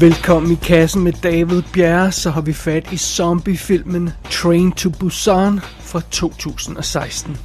Velkommen 0.00 0.52
i 0.52 0.54
kassen 0.54 1.02
med 1.02 1.12
David 1.12 1.62
Bjerre, 1.72 2.12
så 2.12 2.30
har 2.30 2.40
vi 2.40 2.52
fat 2.52 2.92
i 2.92 2.96
zombiefilmen 2.96 4.10
Train 4.30 4.72
to 4.72 4.90
Busan 4.90 5.60
fra 5.80 6.00
2016. 6.10 7.36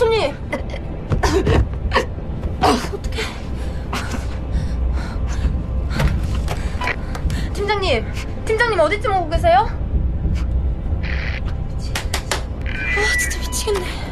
손님! 0.00 0.34
어떡해. 2.62 3.20
팀장님! 7.54 8.06
팀장님 8.46 8.80
어디쯤 8.80 9.12
오고 9.12 9.28
계세요? 9.30 9.68
아, 12.96 13.18
진짜 13.18 13.38
미치겠네. 13.38 14.03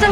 za? 0.00 0.08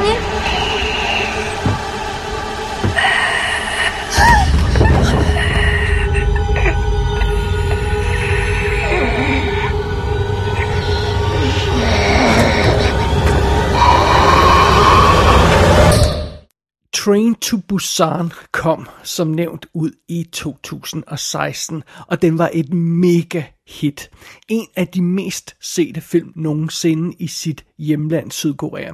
Train 17.04 17.34
to 17.34 17.56
Busan 17.56 18.32
kom 18.52 18.88
som 19.02 19.28
nævnt 19.28 19.66
ud 19.74 19.90
i 20.08 20.24
2016, 20.32 21.82
og 22.06 22.22
den 22.22 22.38
var 22.38 22.50
et 22.52 22.72
mega 22.74 23.42
hit. 23.68 24.10
En 24.48 24.66
af 24.76 24.88
de 24.88 25.02
mest 25.02 25.56
sete 25.60 26.00
film 26.00 26.32
nogensinde 26.36 27.16
i 27.18 27.26
sit 27.26 27.64
hjemland 27.78 28.30
Sydkorea. 28.30 28.92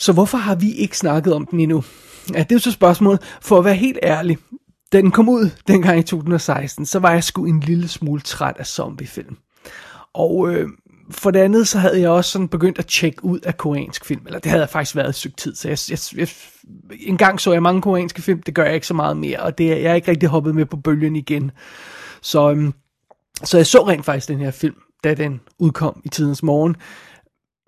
Så 0.00 0.12
hvorfor 0.12 0.38
har 0.38 0.54
vi 0.54 0.72
ikke 0.72 0.98
snakket 0.98 1.34
om 1.34 1.46
den 1.46 1.60
endnu? 1.60 1.84
Ja, 2.34 2.38
det 2.38 2.52
er 2.52 2.54
jo 2.54 2.58
så 2.58 2.72
spørgsmålet. 2.72 3.22
For 3.42 3.58
at 3.58 3.64
være 3.64 3.74
helt 3.74 3.98
ærlig, 4.02 4.38
da 4.92 5.00
den 5.00 5.10
kom 5.10 5.28
ud 5.28 5.50
dengang 5.68 5.98
i 5.98 6.02
2016, 6.02 6.86
så 6.86 6.98
var 6.98 7.12
jeg 7.12 7.24
sgu 7.24 7.44
en 7.44 7.60
lille 7.60 7.88
smule 7.88 8.20
træt 8.20 8.56
af 8.58 8.66
zombiefilm. 8.66 9.36
Og 10.14 10.52
øh, 10.52 10.68
for 11.10 11.30
det 11.30 11.40
andet, 11.40 11.68
så 11.68 11.78
havde 11.78 12.00
jeg 12.00 12.10
også 12.10 12.30
sådan 12.30 12.48
begyndt 12.48 12.78
at 12.78 12.86
tjekke 12.86 13.24
ud 13.24 13.40
af 13.40 13.56
koreansk 13.56 14.04
film. 14.04 14.22
Eller 14.26 14.38
det 14.38 14.50
havde 14.50 14.62
jeg 14.62 14.68
faktisk 14.68 14.96
været 14.96 15.08
et 15.08 15.14
stykke 15.14 15.36
tid. 15.36 15.54
Så 15.54 15.68
jeg, 15.68 15.78
jeg, 15.90 15.98
jeg, 16.16 16.28
en 17.00 17.16
gang 17.16 17.40
så 17.40 17.52
jeg 17.52 17.62
mange 17.62 17.82
koreanske 17.82 18.22
film, 18.22 18.42
det 18.42 18.54
gør 18.54 18.64
jeg 18.64 18.74
ikke 18.74 18.86
så 18.86 18.94
meget 18.94 19.16
mere. 19.16 19.40
Og 19.40 19.58
det, 19.58 19.68
jeg 19.68 19.80
er 19.80 19.94
ikke 19.94 20.10
rigtig 20.10 20.28
hoppet 20.28 20.54
med 20.54 20.66
på 20.66 20.76
bølgen 20.76 21.16
igen. 21.16 21.50
Så, 22.22 22.50
øhm, 22.50 22.72
så 23.44 23.56
jeg 23.56 23.66
så 23.66 23.88
rent 23.88 24.04
faktisk 24.04 24.28
den 24.28 24.38
her 24.38 24.50
film, 24.50 24.76
da 25.04 25.14
den 25.14 25.40
udkom 25.58 26.00
i 26.04 26.08
tidens 26.08 26.42
morgen. 26.42 26.76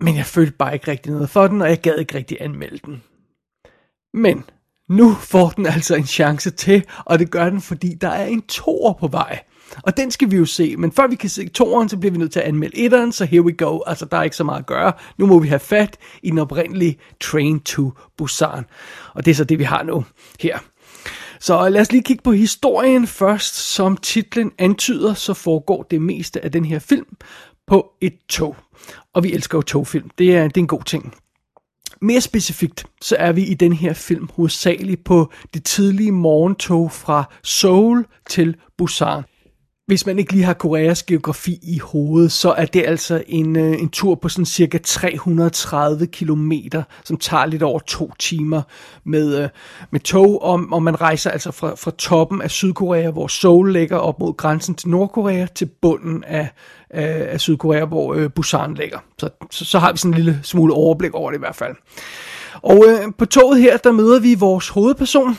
Men 0.01 0.15
jeg 0.17 0.25
følte 0.25 0.51
bare 0.51 0.73
ikke 0.73 0.91
rigtig 0.91 1.11
noget 1.11 1.29
for 1.29 1.47
den, 1.47 1.61
og 1.61 1.69
jeg 1.69 1.81
gad 1.81 1.97
ikke 1.97 2.17
rigtig 2.17 2.37
anmelde 2.39 2.79
den. 2.85 3.03
Men 4.13 4.43
nu 4.89 5.13
får 5.13 5.49
den 5.49 5.65
altså 5.65 5.95
en 5.95 6.05
chance 6.05 6.51
til, 6.51 6.83
og 7.05 7.19
det 7.19 7.31
gør 7.31 7.49
den, 7.49 7.61
fordi 7.61 7.93
der 8.01 8.09
er 8.09 8.25
en 8.25 8.41
toer 8.41 8.93
på 8.93 9.07
vej. 9.07 9.39
Og 9.83 9.97
den 9.97 10.11
skal 10.11 10.31
vi 10.31 10.35
jo 10.35 10.45
se, 10.45 10.77
men 10.77 10.91
før 10.91 11.07
vi 11.07 11.15
kan 11.15 11.29
se 11.29 11.49
toeren, 11.49 11.89
så 11.89 11.97
bliver 11.97 12.11
vi 12.11 12.17
nødt 12.17 12.31
til 12.31 12.39
at 12.39 12.45
anmelde 12.45 12.77
etteren, 12.77 13.11
så 13.11 13.25
here 13.25 13.41
we 13.41 13.51
go. 13.51 13.79
Altså, 13.87 14.05
der 14.05 14.17
er 14.17 14.23
ikke 14.23 14.35
så 14.35 14.43
meget 14.43 14.59
at 14.59 14.65
gøre. 14.65 14.93
Nu 15.17 15.25
må 15.25 15.39
vi 15.39 15.47
have 15.47 15.59
fat 15.59 15.97
i 16.23 16.29
den 16.29 16.39
oprindelige 16.39 16.97
Train 17.19 17.59
to 17.59 17.91
Busan. 18.17 18.63
Og 19.13 19.25
det 19.25 19.31
er 19.31 19.35
så 19.35 19.43
det, 19.43 19.59
vi 19.59 19.63
har 19.63 19.83
nu 19.83 20.05
her. 20.39 20.59
Så 21.39 21.69
lad 21.69 21.81
os 21.81 21.91
lige 21.91 22.03
kigge 22.03 22.23
på 22.23 22.31
historien 22.31 23.07
først. 23.07 23.55
Som 23.55 23.97
titlen 23.97 24.51
antyder, 24.57 25.13
så 25.13 25.33
foregår 25.33 25.83
det 25.83 26.01
meste 26.01 26.43
af 26.43 26.51
den 26.51 26.65
her 26.65 26.79
film 26.79 27.17
på 27.67 27.91
et 28.01 28.13
tog. 28.29 28.55
Og 29.13 29.23
vi 29.23 29.33
elsker 29.33 29.57
jo 29.57 29.61
togfilm. 29.61 30.09
Det 30.17 30.35
er, 30.35 30.43
det 30.43 30.57
er 30.57 30.61
en 30.61 30.67
god 30.67 30.83
ting. 30.83 31.13
Mere 32.01 32.21
specifikt, 32.21 32.85
så 33.01 33.15
er 33.19 33.31
vi 33.31 33.43
i 33.43 33.53
den 33.53 33.73
her 33.73 33.93
film 33.93 34.29
hovedsageligt 34.35 35.03
på 35.03 35.31
det 35.53 35.63
tidlige 35.63 36.11
morgentog 36.11 36.91
fra 36.91 37.23
Seoul 37.43 38.05
til 38.29 38.55
Busan. 38.77 39.23
Hvis 39.91 40.05
man 40.05 40.19
ikke 40.19 40.33
lige 40.33 40.43
har 40.43 40.53
Koreas 40.53 41.03
geografi 41.03 41.59
i 41.63 41.79
hovedet, 41.79 42.31
så 42.31 42.51
er 42.51 42.65
det 42.65 42.83
altså 42.87 43.23
en, 43.27 43.55
øh, 43.55 43.81
en 43.81 43.89
tur 43.89 44.15
på 44.15 44.29
sådan 44.29 44.45
cirka 44.45 44.77
330 44.77 46.07
km, 46.07 46.51
som 47.03 47.17
tager 47.17 47.45
lidt 47.45 47.63
over 47.63 47.79
to 47.79 48.11
timer 48.19 48.61
med, 49.03 49.43
øh, 49.43 49.49
med 49.91 49.99
tog, 49.99 50.43
og, 50.43 50.61
og 50.71 50.83
man 50.83 51.01
rejser 51.01 51.31
altså 51.31 51.51
fra, 51.51 51.75
fra 51.75 51.91
toppen 51.91 52.41
af 52.41 52.51
Sydkorea, 52.51 53.09
hvor 53.09 53.27
Seoul 53.27 53.73
ligger 53.73 53.97
op 53.97 54.19
mod 54.19 54.33
grænsen 54.37 54.75
til 54.75 54.89
Nordkorea, 54.89 55.45
til 55.55 55.69
bunden 55.81 56.23
af, 56.23 56.49
af, 56.93 57.41
Sydkorea, 57.41 57.85
hvor 57.85 58.13
øh, 58.13 58.29
Busan 58.31 58.73
ligger. 58.73 58.99
Så, 59.17 59.29
så, 59.51 59.65
så 59.65 59.79
har 59.79 59.91
vi 59.91 59.97
sådan 59.97 60.11
en 60.11 60.17
lille 60.17 60.39
smule 60.43 60.73
overblik 60.73 61.13
over 61.13 61.31
det 61.31 61.37
i 61.37 61.39
hvert 61.39 61.55
fald. 61.55 61.75
Og 62.61 62.85
øh, 62.87 63.13
på 63.17 63.25
toget 63.25 63.61
her, 63.61 63.77
der 63.77 63.91
møder 63.91 64.19
vi 64.19 64.35
vores 64.35 64.69
hovedperson, 64.69 65.37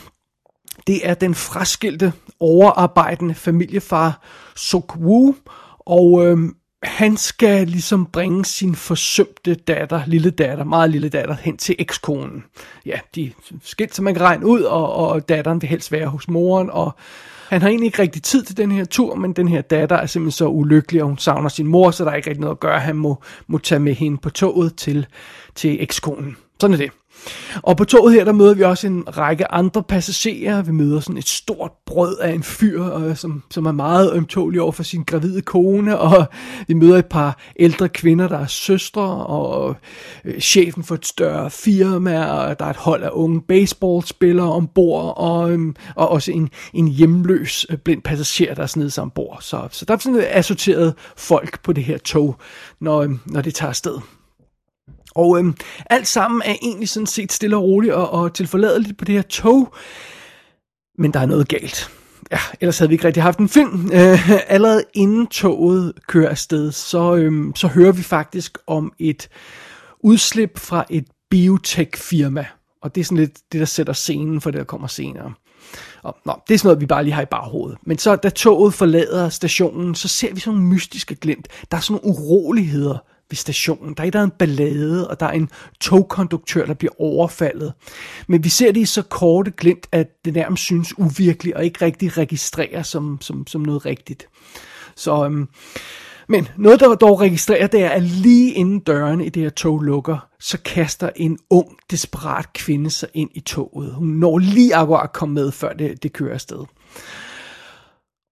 det 0.87 1.09
er 1.09 1.13
den 1.13 1.35
fraskilte, 1.35 2.13
overarbejdende 2.39 3.35
familiefar 3.35 4.21
Suk 4.55 4.95
Woo, 4.95 5.35
og 5.79 6.25
øh, 6.25 6.37
han 6.83 7.17
skal 7.17 7.67
ligesom 7.67 8.05
bringe 8.05 8.45
sin 8.45 8.75
forsømte 8.75 9.55
datter, 9.55 10.01
lille 10.07 10.31
datter, 10.31 10.63
meget 10.63 10.89
lille 10.89 11.09
datter, 11.09 11.35
hen 11.35 11.57
til 11.57 11.75
ekskonen. 11.79 12.43
Ja, 12.85 12.99
de 13.15 13.25
er 13.25 13.55
skilt, 13.63 13.95
som 13.95 14.05
man 14.05 14.13
kan 14.13 14.23
regne 14.23 14.45
ud, 14.45 14.61
og, 14.61 14.93
og 14.95 15.29
datteren 15.29 15.61
vil 15.61 15.69
helst 15.69 15.91
være 15.91 16.07
hos 16.07 16.27
moren, 16.27 16.69
og 16.69 16.95
han 17.49 17.61
har 17.61 17.69
egentlig 17.69 17.85
ikke 17.85 18.01
rigtig 18.01 18.23
tid 18.23 18.43
til 18.43 18.57
den 18.57 18.71
her 18.71 18.85
tur, 18.85 19.15
men 19.15 19.33
den 19.33 19.47
her 19.47 19.61
datter 19.61 19.95
er 19.95 20.05
simpelthen 20.05 20.37
så 20.37 20.47
ulykkelig, 20.47 21.01
og 21.01 21.07
hun 21.07 21.17
savner 21.17 21.49
sin 21.49 21.67
mor, 21.67 21.91
så 21.91 22.05
der 22.05 22.11
er 22.11 22.15
ikke 22.15 22.29
rigtig 22.29 22.41
noget 22.41 22.55
at 22.55 22.59
gøre. 22.59 22.79
Han 22.79 22.95
må, 22.95 23.21
må 23.47 23.57
tage 23.57 23.79
med 23.79 23.93
hende 23.93 24.17
på 24.17 24.29
toget 24.29 24.75
til, 24.75 25.05
til 25.55 25.83
ekskonen. 25.83 26.37
Sådan 26.59 26.73
er 26.73 26.77
det. 26.77 26.91
Og 27.61 27.77
på 27.77 27.85
toget 27.85 28.13
her, 28.13 28.23
der 28.23 28.31
møder 28.31 28.53
vi 28.53 28.63
også 28.63 28.87
en 28.87 29.03
række 29.17 29.51
andre 29.51 29.83
passagerer. 29.83 30.61
Vi 30.61 30.71
møder 30.71 30.99
sådan 30.99 31.17
et 31.17 31.27
stort 31.27 31.71
brød 31.85 32.17
af 32.17 32.31
en 32.31 32.43
fyr, 32.43 32.95
øh, 32.95 33.15
som, 33.15 33.43
som 33.51 33.65
er 33.65 33.71
meget 33.71 34.13
ømtålig 34.13 34.61
over 34.61 34.71
for 34.71 34.83
sin 34.83 35.03
gravide 35.03 35.41
kone. 35.41 35.99
Og 35.99 36.25
vi 36.67 36.73
møder 36.73 36.97
et 36.97 37.05
par 37.05 37.37
ældre 37.59 37.89
kvinder, 37.89 38.27
der 38.27 38.39
er 38.39 38.47
søstre, 38.47 39.25
og 39.25 39.75
øh, 40.25 40.39
chefen 40.39 40.83
for 40.83 40.95
et 40.95 41.05
større 41.05 41.49
firma, 41.49 42.25
og 42.25 42.59
der 42.59 42.65
er 42.65 42.69
et 42.69 42.75
hold 42.75 43.03
af 43.03 43.09
unge 43.13 43.41
baseballspillere 43.41 44.51
ombord, 44.51 45.13
og, 45.17 45.51
øh, 45.51 45.73
og 45.95 46.09
også 46.09 46.31
en, 46.31 46.49
en 46.73 46.87
hjemløs 46.87 47.65
øh, 47.69 47.77
blind 47.77 48.01
passager, 48.01 48.55
der 48.55 48.63
er 48.63 48.67
snedet 48.67 48.93
sig 48.93 49.01
ombord. 49.01 49.37
Så, 49.41 49.67
så 49.71 49.85
der 49.85 49.93
er 49.93 49.97
sådan 49.97 50.19
et 50.19 50.27
assorteret 50.29 50.93
folk 51.17 51.63
på 51.63 51.73
det 51.73 51.83
her 51.83 51.97
tog, 51.97 52.35
når, 52.81 53.01
øh, 53.01 53.09
når 53.25 53.41
det 53.41 53.55
tager 53.55 53.69
afsted. 53.69 53.99
Og 55.15 55.37
øhm, 55.39 55.55
alt 55.89 56.07
sammen 56.07 56.41
er 56.45 56.55
egentlig 56.61 56.89
sådan 56.89 57.07
set 57.07 57.31
stille 57.31 57.57
og 57.57 57.63
roligt 57.63 57.93
og, 57.93 58.09
og 58.11 58.33
tilforladeligt 58.33 58.97
på 58.97 59.05
det 59.05 59.15
her 59.15 59.21
tog. 59.21 59.73
Men 60.97 61.13
der 61.13 61.19
er 61.19 61.25
noget 61.25 61.47
galt. 61.47 61.89
Ja, 62.31 62.39
ellers 62.61 62.77
havde 62.77 62.89
vi 62.89 62.95
ikke 62.95 63.07
rigtig 63.07 63.23
haft 63.23 63.39
en 63.39 63.49
film. 63.49 63.89
Øh, 63.93 64.29
allerede 64.55 64.83
inden 64.93 65.27
toget 65.27 65.93
kører 66.07 66.29
afsted, 66.29 66.71
så, 66.71 67.15
øhm, 67.15 67.55
så 67.55 67.67
hører 67.67 67.91
vi 67.91 68.03
faktisk 68.03 68.57
om 68.67 68.93
et 68.99 69.29
udslip 69.99 70.59
fra 70.59 70.85
et 70.89 71.05
biotech-firma. 71.29 72.45
Og 72.81 72.95
det 72.95 73.01
er 73.01 73.05
sådan 73.05 73.17
lidt 73.17 73.39
det, 73.51 73.59
der 73.59 73.65
sætter 73.65 73.93
scenen 73.93 74.41
for 74.41 74.51
det, 74.51 74.57
der 74.57 74.63
kommer 74.63 74.87
senere. 74.87 75.33
Og, 76.03 76.17
nå, 76.25 76.33
det 76.47 76.53
er 76.53 76.57
sådan 76.57 76.67
noget, 76.67 76.81
vi 76.81 76.85
bare 76.85 77.03
lige 77.03 77.13
har 77.13 77.21
i 77.21 77.25
baghovedet. 77.31 77.77
Men 77.85 77.97
så 77.97 78.15
da 78.15 78.29
toget 78.29 78.73
forlader 78.73 79.29
stationen, 79.29 79.95
så 79.95 80.07
ser 80.07 80.33
vi 80.33 80.39
sådan 80.39 80.57
nogle 80.57 80.73
mystiske 80.73 81.15
glimt. 81.15 81.47
Der 81.71 81.77
er 81.77 81.81
sådan 81.81 82.01
nogle 82.03 82.17
uroligheder 82.17 82.97
ved 83.33 83.37
stationen. 83.37 83.93
Der 83.93 84.03
er, 84.03 84.09
der 84.09 84.19
er 84.19 84.23
en 84.23 84.31
ballade, 84.39 85.09
og 85.09 85.19
der 85.19 85.25
er 85.25 85.31
en 85.31 85.49
togkonduktør, 85.79 86.65
der 86.65 86.73
bliver 86.73 87.01
overfaldet. 87.01 87.73
Men 88.27 88.43
vi 88.43 88.49
ser 88.49 88.71
det 88.71 88.81
i 88.81 88.85
så 88.85 89.01
korte 89.01 89.51
glimt, 89.51 89.87
at 89.91 90.07
det 90.25 90.33
nærmest 90.33 90.63
synes 90.63 90.97
uvirkeligt, 90.97 91.55
og 91.55 91.65
ikke 91.65 91.85
rigtig 91.85 92.17
registrerer 92.17 92.83
som, 92.83 93.17
som, 93.21 93.47
som 93.47 93.61
noget 93.61 93.85
rigtigt. 93.85 94.27
Så, 94.95 95.25
øhm, 95.25 95.47
men 96.27 96.47
noget, 96.57 96.79
der 96.79 96.95
dog 96.95 97.21
registrerer, 97.21 97.67
det 97.67 97.83
er, 97.83 97.89
at 97.89 98.03
lige 98.03 98.53
inden 98.53 98.79
dørene 98.79 99.25
i 99.25 99.29
det 99.29 99.43
her 99.43 99.49
tog 99.49 99.81
lukker, 99.81 100.27
så 100.39 100.57
kaster 100.65 101.09
en 101.15 101.37
ung, 101.49 101.77
desperat 101.91 102.53
kvinde 102.53 102.89
sig 102.89 103.09
ind 103.13 103.29
i 103.33 103.39
toget. 103.39 103.93
Hun 103.93 104.07
når 104.07 104.37
lige 104.37 104.75
akkurat 104.75 105.03
at 105.03 105.13
komme 105.13 105.35
med, 105.35 105.51
før 105.51 105.73
det, 105.73 106.03
det 106.03 106.13
kører 106.13 106.33
afsted. 106.33 106.65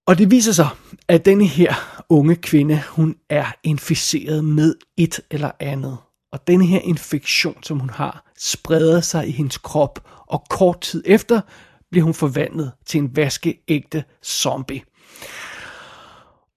Og 0.06 0.18
det 0.18 0.30
viser 0.30 0.52
sig, 0.52 0.68
at 1.08 1.24
denne 1.24 1.46
her 1.46 2.02
unge 2.08 2.36
kvinde, 2.36 2.82
hun 2.88 3.16
er 3.28 3.52
inficeret 3.62 4.44
med 4.44 4.74
et 4.96 5.20
eller 5.30 5.50
andet. 5.60 5.98
Og 6.32 6.46
denne 6.46 6.66
her 6.66 6.80
infektion, 6.80 7.62
som 7.62 7.78
hun 7.78 7.90
har, 7.90 8.32
spreder 8.38 9.00
sig 9.00 9.28
i 9.28 9.30
hendes 9.30 9.58
krop, 9.58 10.08
og 10.26 10.44
kort 10.50 10.80
tid 10.80 11.02
efter 11.06 11.40
bliver 11.90 12.04
hun 12.04 12.14
forvandlet 12.14 12.72
til 12.86 12.98
en 12.98 13.16
vaskeægte 13.16 14.04
zombie. 14.24 14.82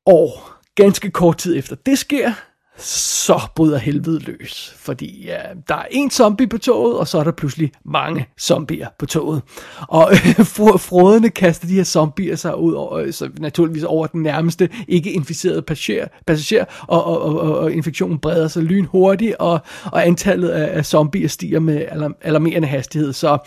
Og 0.06 0.33
ganske 0.75 1.12
kort 1.12 1.38
tid 1.38 1.57
efter 1.57 1.75
det 1.75 2.00
sker, 2.00 2.33
så 2.77 3.42
bryder 3.56 3.77
helvede 3.77 4.19
løs. 4.19 4.75
Fordi 4.77 5.24
ja, 5.25 5.39
der 5.68 5.75
er 5.75 5.86
en 5.92 6.12
zombie 6.12 6.48
på 6.48 6.57
toget, 6.57 6.98
og 6.98 7.07
så 7.07 7.18
er 7.18 7.24
der 7.24 7.31
pludselig 7.31 7.72
mange 7.86 8.27
zombier 8.42 8.88
på 9.00 9.06
toget. 9.06 9.42
Og 9.88 10.12
øh, 10.12 10.45
froderne 10.80 11.30
kaster 11.30 11.68
de 11.68 11.74
her 11.74 11.83
zombier 11.83 12.36
sig 12.36 12.57
ud 12.57 12.74
over, 12.74 12.94
øh, 12.94 13.13
så 13.13 13.30
naturligvis 13.39 13.83
over 13.83 14.07
den 14.07 14.22
nærmeste 14.22 14.69
ikke 14.88 15.12
inficerede 15.12 15.62
passager, 15.62 16.07
passager 16.27 16.66
og, 16.88 17.04
og, 17.04 17.22
og, 17.39 17.57
og 17.57 17.72
infektionen 17.72 18.19
breder 18.19 18.48
sig 18.48 18.63
lynhurtigt, 18.63 19.36
og, 19.36 19.60
og 19.86 20.07
antallet 20.07 20.50
af, 20.50 20.77
af 20.77 20.86
zombier 20.86 21.27
stiger 21.27 21.60
med 21.60 21.86
alarmerende 22.22 22.68
hastighed. 22.68 23.13
Så 23.13 23.38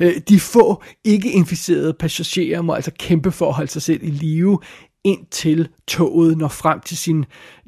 øh, 0.00 0.12
de 0.28 0.40
få 0.40 0.82
ikke 1.04 1.32
inficerede 1.32 1.92
passagerer 1.92 2.62
må 2.62 2.72
altså 2.72 2.90
kæmpe 2.98 3.30
for 3.30 3.48
at 3.48 3.54
holde 3.54 3.70
sig 3.70 3.82
selv 3.82 4.00
i 4.02 4.10
live, 4.10 4.58
indtil 5.04 5.68
toget 5.88 6.38
når 6.38 6.48
frem 6.48 6.80
til 6.80 6.96
sin 6.96 7.24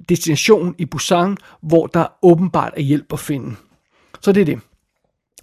destination 0.08 0.74
i 0.78 0.84
Busan, 0.84 1.36
hvor 1.62 1.86
der 1.86 2.06
åbenbart 2.22 2.72
er 2.76 2.80
hjælp 2.80 3.12
at 3.12 3.18
finde. 3.18 3.56
Så 4.20 4.32
det 4.32 4.40
er 4.40 4.44
det. 4.44 4.60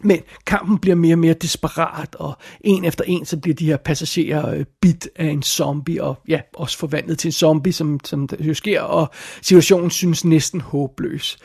Men 0.02 0.20
kampen 0.46 0.78
bliver 0.78 0.96
mere 0.96 1.16
og 1.16 1.20
mere 1.20 1.34
desperat, 1.34 2.16
og 2.16 2.38
en 2.62 2.86
efter 2.86 3.04
en, 3.04 3.26
så 3.26 3.38
bliver 3.38 3.56
de 3.56 3.66
her 3.66 3.78
passagerer 3.78 4.50
øh, 4.50 4.66
bit 4.82 5.10
af 5.16 5.26
en 5.26 5.44
zombie, 5.44 6.04
og 6.04 6.22
ja, 6.28 6.42
også 6.54 6.78
forvandlet 6.78 7.20
til 7.20 7.28
en 7.28 7.32
zombie, 7.32 7.74
som, 7.74 8.00
som 8.04 8.28
det 8.28 8.40
jo 8.42 8.54
sker, 8.54 8.82
og 8.82 9.12
situationen 9.42 9.90
synes 9.90 10.26
næsten 10.26 10.62
håbløs. 10.62 11.38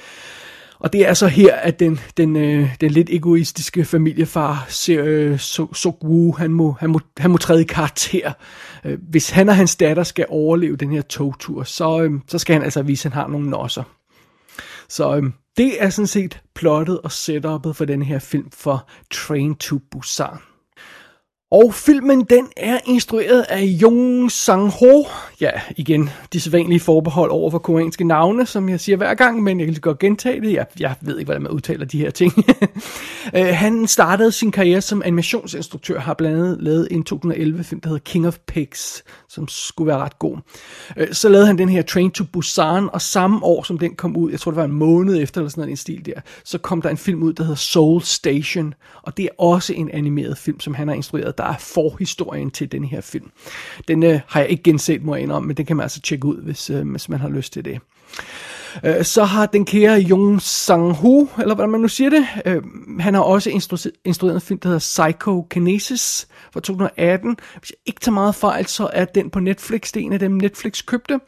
Og 0.80 0.92
det 0.92 1.08
er 1.08 1.14
så 1.14 1.26
her, 1.26 1.54
at 1.56 1.80
den, 1.80 2.00
den, 2.16 2.36
øh, 2.36 2.76
den 2.80 2.90
lidt 2.90 3.10
egoistiske 3.10 3.84
familiefar, 3.84 4.66
ser, 4.69 5.04
øh, 5.04 5.38
so, 5.38 5.75
so 5.75 5.98
Wu, 6.04 6.32
han 6.32 6.52
må, 6.52 6.76
han, 6.80 6.90
må, 6.90 7.00
han 7.19 7.30
må 7.30 7.38
træde 7.38 7.60
i 7.60 7.64
karakter. 7.64 8.32
Øh, 8.84 8.98
hvis 9.10 9.30
han 9.30 9.48
og 9.48 9.56
hans 9.56 9.76
datter 9.76 10.02
skal 10.02 10.26
overleve 10.28 10.76
den 10.76 10.92
her 10.92 11.02
togtur, 11.02 11.62
så, 11.62 12.02
øh, 12.02 12.20
så 12.28 12.38
skal 12.38 12.52
han 12.52 12.62
altså 12.62 12.82
vise, 12.82 13.08
at 13.08 13.12
han 13.12 13.22
har 13.22 13.28
nogle 13.28 13.50
nosser. 13.50 13.82
Så 14.88 15.16
øh, 15.16 15.22
det 15.56 15.82
er 15.82 15.90
sådan 15.90 16.06
set 16.06 16.40
plottet 16.54 17.00
og 17.00 17.12
setupet 17.12 17.76
for 17.76 17.84
den 17.84 18.02
her 18.02 18.19
film 18.19 18.50
for 18.50 18.88
Train 19.10 19.54
to 19.54 19.78
Busan. 19.90 20.38
Og 21.50 21.74
filmen 21.74 22.24
den 22.24 22.48
er 22.56 22.78
instrueret 22.86 23.42
af 23.48 23.62
Jung 23.62 24.32
Sang-ho. 24.32 25.04
Ja, 25.40 25.50
igen, 25.76 26.10
de 26.32 26.40
sædvanlige 26.40 26.80
forbehold 26.80 27.30
over 27.30 27.50
for 27.50 27.58
koreanske 27.58 28.04
navne, 28.04 28.46
som 28.46 28.68
jeg 28.68 28.80
siger 28.80 28.96
hver 28.96 29.14
gang, 29.14 29.42
men 29.42 29.60
jeg 29.60 29.66
kan 29.66 29.80
godt 29.80 29.98
gentage 29.98 30.40
det. 30.40 30.52
Jeg, 30.52 30.66
jeg 30.80 30.94
ved 31.00 31.18
ikke, 31.18 31.26
hvordan 31.26 31.42
man 31.42 31.52
udtaler 31.52 31.86
de 31.86 31.98
her 31.98 32.10
ting. 32.10 32.32
Øh, 33.34 33.46
han 33.46 33.86
startede 33.86 34.32
sin 34.32 34.52
karriere 34.52 34.80
som 34.80 35.02
animationsinstruktør, 35.04 36.00
har 36.00 36.14
blandt 36.14 36.36
andet 36.36 36.56
lavet 36.60 36.88
en 36.90 37.04
2011 37.04 37.64
film, 37.64 37.80
der 37.80 37.88
hedder 37.88 38.02
King 38.04 38.26
of 38.26 38.38
Pigs, 38.46 39.04
som 39.28 39.48
skulle 39.48 39.88
være 39.88 39.98
ret 39.98 40.19
god. 40.19 40.36
Uh, 40.96 41.06
så 41.12 41.28
lavede 41.28 41.46
han 41.46 41.58
den 41.58 41.69
her 41.69 41.82
Train 41.82 42.10
to 42.10 42.25
Busan, 42.25 42.88
og 42.92 43.02
samme 43.02 43.44
år 43.44 43.62
som 43.62 43.78
den 43.78 43.94
kom 43.94 44.16
ud, 44.16 44.30
jeg 44.30 44.40
tror 44.40 44.50
det 44.50 44.56
var 44.56 44.64
en 44.64 44.72
måned 44.72 45.22
efter, 45.22 45.40
eller 45.40 45.50
sådan 45.50 45.60
noget 45.60 45.70
en 45.70 45.76
stil 45.76 46.06
der, 46.06 46.20
så 46.44 46.58
kom 46.58 46.82
der 46.82 46.90
en 46.90 46.96
film 46.96 47.22
ud, 47.22 47.32
der 47.32 47.42
hedder 47.42 47.56
Soul 47.56 48.02
Station, 48.02 48.75
og 49.02 49.16
det 49.16 49.25
er 49.25 49.42
også 49.42 49.72
en 49.72 49.90
animeret 49.90 50.38
film, 50.38 50.60
som 50.60 50.75
han 50.75 50.88
har 50.88 50.94
instrueret 50.94 51.38
der 51.38 51.44
er 51.44 51.58
forhistorien 51.58 52.50
til 52.50 52.72
den 52.72 52.84
her 52.84 53.00
film. 53.00 53.30
Den 53.88 54.02
øh, 54.02 54.20
har 54.26 54.40
jeg 54.40 54.48
ikke 54.48 54.62
genset, 54.62 55.02
må 55.02 55.14
jeg 55.14 55.22
indrømme, 55.22 55.46
men 55.46 55.56
den 55.56 55.66
kan 55.66 55.76
man 55.76 55.82
altså 55.82 56.00
tjekke 56.00 56.25
ud, 56.25 56.42
hvis, 56.42 56.70
øh, 56.70 56.90
hvis 56.90 57.08
man 57.08 57.20
har 57.20 57.28
lyst 57.28 57.52
til 57.52 57.64
det. 57.64 57.80
Øh, 58.84 59.05
så 59.05 59.25
har 59.25 59.46
den 59.46 59.64
kære 59.64 59.99
Jung 59.99 60.43
Sang-ho, 60.43 61.26
eller 61.38 61.55
hvordan 61.55 61.70
man 61.70 61.81
nu 61.81 61.88
siger 61.88 62.10
det, 62.10 62.26
øh, 62.44 62.62
han 63.00 63.14
har 63.14 63.20
også 63.20 63.50
instru- 63.50 64.00
instrueret 64.05 64.34
en 64.34 64.40
film, 64.40 64.60
der 64.60 64.69
hedder 64.69 64.78
Psychokinesis 65.12 66.28
fra 66.52 66.60
2018. 66.60 67.37
Hvis 67.58 67.70
jeg 67.70 67.76
ikke 67.87 68.00
tager 68.00 68.14
meget 68.14 68.34
fejl, 68.34 68.66
så 68.66 68.90
er 68.93 69.05
den 69.05 69.31
på 69.31 69.40
Netflix, 69.40 69.93
det 69.93 70.00
er 70.00 70.05
en 70.05 70.12
af 70.12 70.19
dem 70.19 70.32
Netflix 70.32 70.87
købte. 70.87 71.20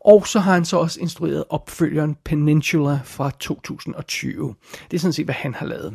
Og 0.00 0.26
så 0.26 0.40
har 0.40 0.54
han 0.54 0.64
så 0.64 0.76
også 0.76 1.00
instrueret 1.00 1.44
opfølgeren 1.50 2.16
Peninsula 2.24 3.00
fra 3.04 3.30
2020. 3.40 4.54
Det 4.90 4.96
er 4.96 5.00
sådan 5.00 5.12
set, 5.12 5.24
hvad 5.24 5.34
han 5.34 5.54
har 5.54 5.66
lavet. 5.66 5.94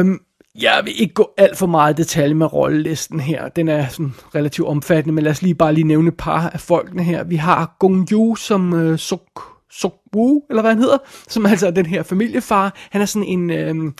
Um, 0.00 0.20
jeg 0.60 0.80
vil 0.84 1.00
ikke 1.00 1.14
gå 1.14 1.34
alt 1.36 1.58
for 1.58 1.66
meget 1.66 1.98
i 1.98 2.02
detalje 2.02 2.34
med 2.34 2.52
rollelisten 2.52 3.20
her. 3.20 3.48
Den 3.48 3.68
er 3.68 3.88
sådan 3.88 4.14
relativt 4.34 4.68
omfattende, 4.68 5.14
men 5.14 5.24
lad 5.24 5.32
os 5.32 5.42
lige 5.42 5.54
bare 5.54 5.74
lige 5.74 5.84
nævne 5.84 6.08
et 6.08 6.16
par 6.16 6.50
af 6.50 6.60
folkene 6.60 7.02
her. 7.02 7.24
Vi 7.24 7.36
har 7.36 7.76
Gong 7.78 8.12
Yu 8.12 8.34
som 8.34 8.74
øh, 8.74 8.98
Sok, 8.98 9.22
Sok 9.70 9.94
Wu, 10.16 10.42
eller 10.50 10.62
hvad 10.62 10.70
han 10.70 10.80
hedder, 10.80 10.98
som 11.28 11.46
altså 11.52 11.66
er 11.66 11.70
den 11.70 11.86
her 11.86 12.02
familiefar. 12.02 12.74
Han 12.90 13.00
er 13.00 13.06
sådan 13.06 13.28
en... 13.28 13.50
Øh, 13.50 13.92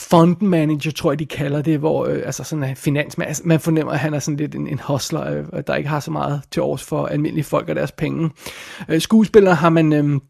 fund 0.00 0.36
manager, 0.40 0.90
tror 0.90 1.12
jeg, 1.12 1.18
de 1.18 1.26
kalder 1.26 1.62
det, 1.62 1.78
hvor 1.78 2.06
øh, 2.06 2.22
altså 2.24 2.44
sådan 2.44 2.64
en 2.64 2.76
finansmand, 2.76 3.26
man, 3.26 3.28
altså, 3.28 3.42
man 3.46 3.60
fornemmer, 3.60 3.92
at 3.92 3.98
han 3.98 4.14
er 4.14 4.18
sådan 4.18 4.36
lidt 4.36 4.54
en, 4.54 4.68
en 4.68 4.80
hustler, 4.84 5.32
øh, 5.32 5.62
der 5.66 5.74
ikke 5.74 5.88
har 5.88 6.00
så 6.00 6.10
meget 6.10 6.42
til 6.50 6.62
års 6.62 6.84
for 6.84 7.06
almindelige 7.06 7.44
folk 7.44 7.68
og 7.68 7.76
deres 7.76 7.92
penge. 7.92 8.30
Øh, 8.88 9.00
skuespillere 9.00 9.54
har 9.54 9.70
man 9.70 9.92
øh, 9.92 10.20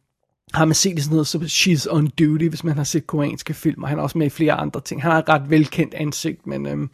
har 0.55 0.65
man 0.65 0.75
set 0.75 0.99
i 0.99 1.03
sådan 1.03 1.15
noget 1.15 1.27
som 1.27 1.43
She's 1.43 1.87
on 1.91 2.07
Duty, 2.07 2.49
hvis 2.49 2.65
man 2.65 2.77
har 2.77 2.85
set 2.85 3.07
koreanske 3.07 3.55
film, 3.55 3.83
og 3.83 3.89
han 3.89 3.99
er 3.99 4.03
også 4.03 4.19
med 4.19 4.27
i 4.27 4.31
flere 4.31 4.53
andre 4.53 4.81
ting. 4.81 5.03
Han 5.03 5.11
har 5.11 5.19
et 5.19 5.29
ret 5.29 5.51
velkendt 5.51 5.95
ansigt, 5.95 6.47
men, 6.47 6.67
øhm, 6.67 6.91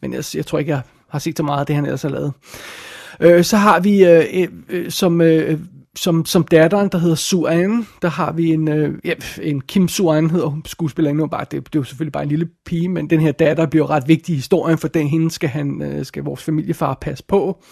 men 0.00 0.12
jeg, 0.12 0.24
jeg 0.34 0.46
tror 0.46 0.58
ikke, 0.58 0.70
jeg 0.70 0.82
har 1.08 1.18
set 1.18 1.36
så 1.36 1.42
meget 1.42 1.60
af 1.60 1.66
det, 1.66 1.76
han 1.76 1.84
ellers 1.84 2.02
har 2.02 2.08
lavet. 2.08 2.32
Øh, 3.20 3.44
så 3.44 3.56
har 3.56 3.80
vi 3.80 4.04
øh, 4.04 4.24
øh, 4.32 4.48
øh 4.68 4.90
som, 4.90 5.20
øh, 5.20 5.60
som, 5.96 6.24
som 6.24 6.44
datteren, 6.44 6.88
der 6.88 6.98
hedder 6.98 7.14
Suan, 7.14 7.86
der 8.02 8.08
har 8.08 8.32
vi 8.32 8.52
en, 8.52 8.68
øh, 8.68 8.98
ja, 9.04 9.12
en 9.42 9.60
Kim 9.60 9.88
Suan, 9.88 10.30
hedder 10.30 10.46
hun, 10.46 10.62
skuespilleren 10.66 11.16
nu, 11.16 11.26
bare, 11.26 11.44
det, 11.50 11.52
det 11.52 11.58
er 11.58 11.80
jo 11.80 11.84
selvfølgelig 11.84 12.12
bare 12.12 12.22
en 12.22 12.28
lille 12.28 12.48
pige, 12.66 12.88
men 12.88 13.10
den 13.10 13.20
her 13.20 13.32
datter 13.32 13.66
bliver 13.66 13.90
ret 13.90 14.08
vigtig 14.08 14.32
i 14.32 14.36
historien, 14.36 14.78
for 14.78 14.88
den 14.88 15.08
hende 15.08 15.30
skal, 15.30 15.48
han, 15.48 15.82
øh, 15.82 16.04
skal 16.04 16.22
vores 16.22 16.42
familiefar 16.42 16.98
passe 17.00 17.24
på. 17.28 17.62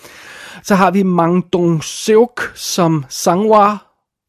Så 0.63 0.75
har 0.75 0.91
vi 0.91 1.03
Mang 1.03 1.53
Dong 1.53 1.85
Seok 1.85 2.53
som 2.55 3.05
Sangwa, 3.09 3.77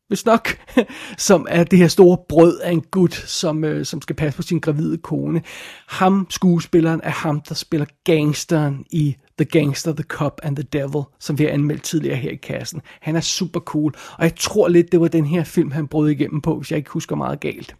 hvis 0.07 0.25
nok, 0.25 0.49
som 1.17 1.47
er 1.49 1.63
det 1.63 1.79
her 1.79 1.87
store 1.87 2.17
brød 2.29 2.59
af 2.59 2.71
en 2.71 2.81
gut, 2.81 3.13
som, 3.13 3.63
øh, 3.63 3.85
som 3.85 4.01
skal 4.01 4.15
passe 4.15 4.37
på 4.37 4.41
sin 4.41 4.59
gravide 4.59 4.97
kone. 4.97 5.41
Ham, 5.87 6.27
skuespilleren, 6.29 7.01
er 7.03 7.09
ham, 7.09 7.41
der 7.41 7.55
spiller 7.55 7.85
gangsteren 8.03 8.85
i 8.91 9.15
The 9.37 9.45
Gangster, 9.45 9.93
The 9.93 10.03
Cop 10.03 10.41
and 10.43 10.55
the 10.55 10.65
Devil, 10.73 11.03
som 11.19 11.39
vi 11.39 11.43
har 11.43 11.51
anmeldt 11.51 11.83
tidligere 11.83 12.15
her 12.15 12.31
i 12.31 12.35
kassen. 12.35 12.81
Han 13.01 13.15
er 13.15 13.21
super 13.21 13.59
cool, 13.59 13.93
og 14.17 14.23
jeg 14.23 14.35
tror 14.35 14.67
lidt, 14.67 14.91
det 14.91 15.01
var 15.01 15.07
den 15.07 15.25
her 15.25 15.43
film, 15.43 15.71
han 15.71 15.87
brød 15.87 16.09
igennem 16.09 16.41
på, 16.41 16.57
hvis 16.57 16.71
jeg 16.71 16.77
ikke 16.77 16.89
husker 16.89 17.15
meget 17.15 17.39
galt. 17.39 17.75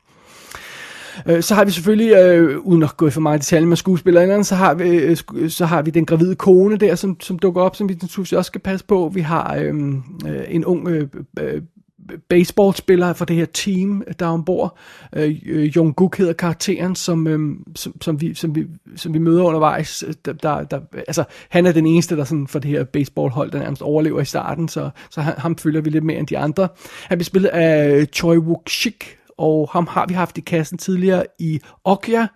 Øh, 1.26 1.44
så 1.44 1.56
har 1.56 1.66
vi 1.66 1.72
selvfølgelig, 1.72 2.12
øh, 2.12 2.60
uden 2.60 2.84
at 2.84 2.98
gå 2.98 3.08
i 3.08 3.12
for 3.12 3.22
meget 3.22 3.42
detalje 3.42 3.66
med 3.66 3.78
skuespillerne, 3.78 4.44
så 4.44 4.56
har 4.56 4.74
vi, 4.74 4.90
øh, 4.90 5.18
så 5.50 5.66
har 5.66 5.82
vi 5.82 5.92
den 5.92 6.06
gravide 6.06 6.36
kone 6.36 6.78
der, 6.78 6.96
som, 6.96 7.20
som 7.20 7.40
dukker 7.40 7.62
op, 7.62 7.76
som 7.76 7.90
vi 7.90 7.94
naturligvis 7.94 8.34
også 8.34 8.50
skal 8.50 8.62
passe 8.62 8.86
på. 8.86 9.12
Vi 9.14 9.22
har 9.22 9.56
øh, 9.56 9.94
øh, 10.28 10.44
en 10.48 10.66
ung 10.66 10.88
øh, 10.88 11.08
øh, 11.40 11.62
baseballspiller 12.30 13.14
fra 13.14 13.26
det 13.26 13.36
her 13.36 13.46
team, 13.46 14.04
øh, 14.08 14.14
der 14.20 14.26
er 14.26 14.30
ombord. 14.30 14.78
Øh, 15.16 15.36
øh 15.46 15.76
Jungkook 15.76 16.18
hedder 16.18 16.34
karakteren, 16.34 16.96
som, 16.96 17.28
øh, 17.28 17.56
som, 17.76 18.02
som, 18.02 18.22
vi, 18.22 18.34
som, 18.34 18.56
vi, 18.56 18.66
som 18.96 19.14
vi 19.14 19.20
møder 19.20 19.44
undervejs. 19.44 20.04
Øh, 20.08 20.14
der, 20.26 20.34
der, 20.34 20.64
der, 20.64 20.80
altså, 20.96 21.24
han 21.50 21.66
er 21.66 21.72
den 21.72 21.86
eneste, 21.86 22.18
der 22.18 22.24
sådan 22.24 22.48
for 22.48 22.60
det 22.60 22.72
her 22.72 22.84
baseballhold, 22.84 23.52
der 23.52 23.60
nærmest 23.60 23.82
overlever 23.82 24.22
i 24.22 24.26
starten, 24.26 24.68
så, 24.68 24.90
så 25.10 25.22
ham, 25.22 25.34
ham 25.38 25.58
følger 25.58 25.82
vi 25.82 25.90
lidt 25.90 26.04
mere 26.04 26.18
end 26.18 26.28
de 26.28 26.38
andre. 26.38 26.68
Han 27.04 27.18
bliver 27.18 27.26
spillet 27.26 27.50
af 27.50 28.08
Choi 28.14 28.38
Wook-shik, 28.38 29.18
og 29.38 29.70
ham 29.72 29.88
har 29.88 30.06
vi 30.08 30.14
haft 30.14 30.38
i 30.38 30.42
kassen 30.42 30.78
tidligere 30.78 31.26
i 31.40 31.60
Okja, 31.84 32.28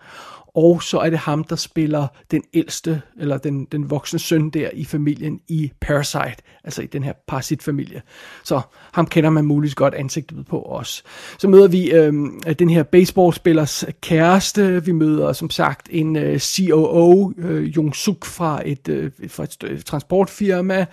og 0.58 0.84
så 0.84 0.98
er 0.98 1.10
det 1.10 1.20
ham, 1.20 1.44
der 1.44 1.56
spiller 1.56 2.08
den 2.32 2.44
ældste, 2.54 3.02
eller 3.20 3.38
den, 3.38 3.66
den 3.66 3.90
voksne 3.90 4.20
søn 4.20 4.50
der 4.50 4.70
i 4.74 4.86
familien 4.86 5.40
i 5.48 5.72
Parasite, 5.82 6.36
altså 6.64 6.82
i 6.82 6.86
den 6.86 7.04
her 7.04 7.14
Parasit-familie. 7.28 8.02
Så 8.44 8.62
ham 8.94 9.06
kender 9.06 9.30
man 9.30 9.46
muligvis 9.46 9.76
godt 9.76 9.94
ansigtet 9.94 10.48
på 10.48 10.62
os. 10.62 11.04
Så 11.40 11.48
møder 11.48 11.68
vi 11.68 11.92
øh, 11.92 12.14
den 12.60 12.70
her 12.70 12.84
baseballspillers 12.84 13.86
kæreste, 14.02 14.86
vi 14.86 14.92
møder 14.92 15.34
som 15.34 15.50
sagt 15.50 15.88
en 15.92 16.16
øh, 16.16 16.40
COO, 16.40 17.34
øh, 17.38 17.76
Jung 17.76 17.96
Suk 17.96 18.26
fra 18.26 18.62
et, 18.66 18.90
øh, 18.90 19.12
fra 19.28 19.44
et 19.44 19.84
transportfirma, 19.86 20.86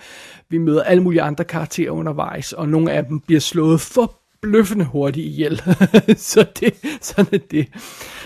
vi 0.49 0.57
møder 0.57 0.83
alle 0.83 1.03
mulige 1.03 1.21
andre 1.21 1.43
karakterer 1.43 1.91
undervejs, 1.91 2.53
og 2.53 2.69
nogle 2.69 2.91
af 2.91 3.05
dem 3.05 3.19
bliver 3.19 3.41
slået 3.41 3.81
for 3.81 4.24
bløffende 4.44 4.84
hurtigt 4.84 5.26
ihjel. 5.26 5.62
så 6.16 6.44
det, 6.60 6.74
sådan 7.00 7.34
er 7.34 7.38
det. 7.50 7.68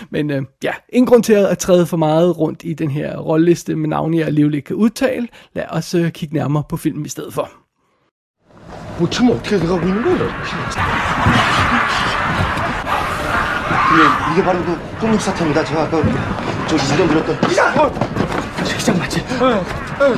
Men 0.09 0.31
øh, 0.31 0.41
ja, 0.63 0.71
ingen 0.89 1.07
grund 1.07 1.23
til 1.23 1.33
at 1.33 1.57
træde 1.57 1.85
for 1.85 1.97
meget 1.97 2.37
rundt 2.37 2.61
i 2.63 2.73
den 2.73 2.91
her 2.91 3.17
rolleliste 3.17 3.75
med 3.75 3.89
navne, 3.89 4.17
jeg 4.17 4.25
alligevel 4.27 4.53
ikke 4.53 4.65
kan 4.67 4.75
udtale. 4.75 5.27
Lad 5.53 5.65
os 5.69 5.93
øh, 5.95 6.11
kigge 6.11 6.35
nærmere 6.35 6.63
på 6.69 6.77
filmen 6.77 7.05
i 7.05 7.09
stedet 7.09 7.33
for. 7.33 7.49
뭐 8.99 9.09
지금 9.09 9.29
어떻게 9.31 9.57
돼가고 9.59 9.87
있는 9.87 10.01
거예요? 10.03 10.29
예, 13.95 14.31
이게 14.33 14.43
바로 14.43 14.59
그 14.65 14.77
폭력 14.99 15.21
사태입니다. 15.21 15.63
제가 15.65 15.83
아까 15.83 16.01
저 16.67 16.75
이전 16.75 17.07
들었던 17.07 17.41
기장! 17.49 17.77
어! 17.79 17.91
기장 18.77 18.97
맞지? 18.97 19.19
어, 19.41 19.45
어. 19.45 20.15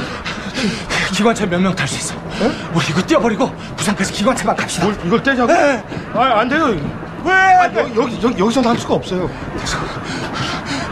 기관차 1.14 1.46
몇 1.46 1.60
명 1.62 1.76
탈 1.76 1.88
수 1.88 1.98
있어? 1.98 2.21
에? 2.41 2.51
우리 2.75 2.85
이거 2.89 3.03
뛰어버리고 3.03 3.51
부산까지 3.77 4.13
기관차만 4.13 4.57
갑시다. 4.57 4.85
뭘 4.87 4.99
이걸 5.05 5.23
떼자고? 5.23 5.53
네. 5.53 5.85
아, 6.15 6.41
안 6.41 6.49
돼요. 6.49 6.67
왜? 7.25 7.33
아, 7.33 7.65
여, 7.75 7.81
여기, 7.95 8.19
여기, 8.23 8.39
여기서는 8.39 8.71
할 8.71 8.79
수가 8.79 8.95
없어요. 8.95 9.29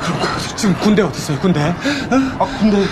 그럼 0.03 0.21
지금 0.57 0.75
군대 0.81 1.03
어디 1.03 1.19
있어요, 1.19 1.39
군대? 1.39 1.61
어? 1.61 1.75
아, 2.39 2.45
군대. 2.59 2.85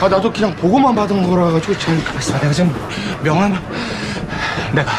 아, 0.00 0.08
나도 0.08 0.32
그냥 0.32 0.54
보고만 0.56 0.94
받은 0.94 1.28
거라 1.28 1.50
가지고 1.52 1.76
잘. 1.78 2.02
가만있어 2.04 2.38
내가 2.38 2.52
지금 2.52 2.74
명함. 3.22 3.56
내가 4.72 4.92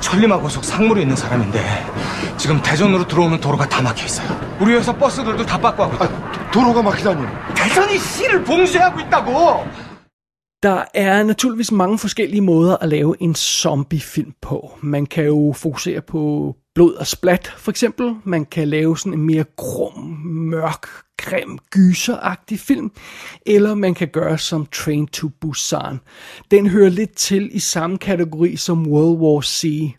천리마고속 0.00 0.64
상무로 0.64 1.00
있는 1.00 1.14
사람인데 1.16 1.86
지금 2.36 2.60
대전으로 2.62 3.06
들어오는 3.06 3.38
도로가 3.40 3.68
다 3.68 3.82
막혀 3.82 4.04
있어요. 4.04 4.28
우리 4.58 4.74
회사 4.74 4.92
버스들도 4.92 5.44
다 5.46 5.58
빠꾸 5.58 5.82
하고 5.84 5.94
있고 5.94 6.04
아, 6.04 6.50
도로가 6.50 6.82
막히다니. 6.82 7.24
대전이 7.54 7.98
시를 7.98 8.42
봉쇄하고 8.44 9.00
있다고. 9.00 9.66
Der 10.62 10.84
er 10.94 11.22
naturligvis 11.22 11.72
mange 11.72 11.98
forskellige 11.98 12.40
måder 12.40 12.76
at 12.76 12.88
lave 12.88 13.16
en 13.20 13.34
zombiefilm 13.34 14.32
på. 14.40 14.78
Man 14.80 15.06
kan 15.06 15.24
jo 15.24 15.54
fokusere 15.56 16.00
på 16.00 16.54
blod 16.74 16.94
og 16.94 17.06
splat, 17.06 17.54
for 17.56 17.70
eksempel. 17.70 18.14
Man 18.24 18.44
kan 18.44 18.68
lave 18.68 18.98
sådan 18.98 19.12
en 19.12 19.26
mere 19.26 19.44
grum, 19.56 19.98
mørk, 20.24 20.86
grim, 21.16 21.58
gyseragtig 21.70 22.58
film. 22.58 22.90
Eller 23.46 23.74
man 23.74 23.94
kan 23.94 24.08
gøre 24.08 24.38
som 24.38 24.66
Train 24.66 25.06
to 25.06 25.28
Busan. 25.28 26.00
Den 26.50 26.66
hører 26.66 26.90
lidt 26.90 27.16
til 27.16 27.50
i 27.52 27.58
samme 27.58 27.98
kategori 27.98 28.56
som 28.56 28.86
World 28.86 29.20
War 29.20 29.40
C. 29.40 29.92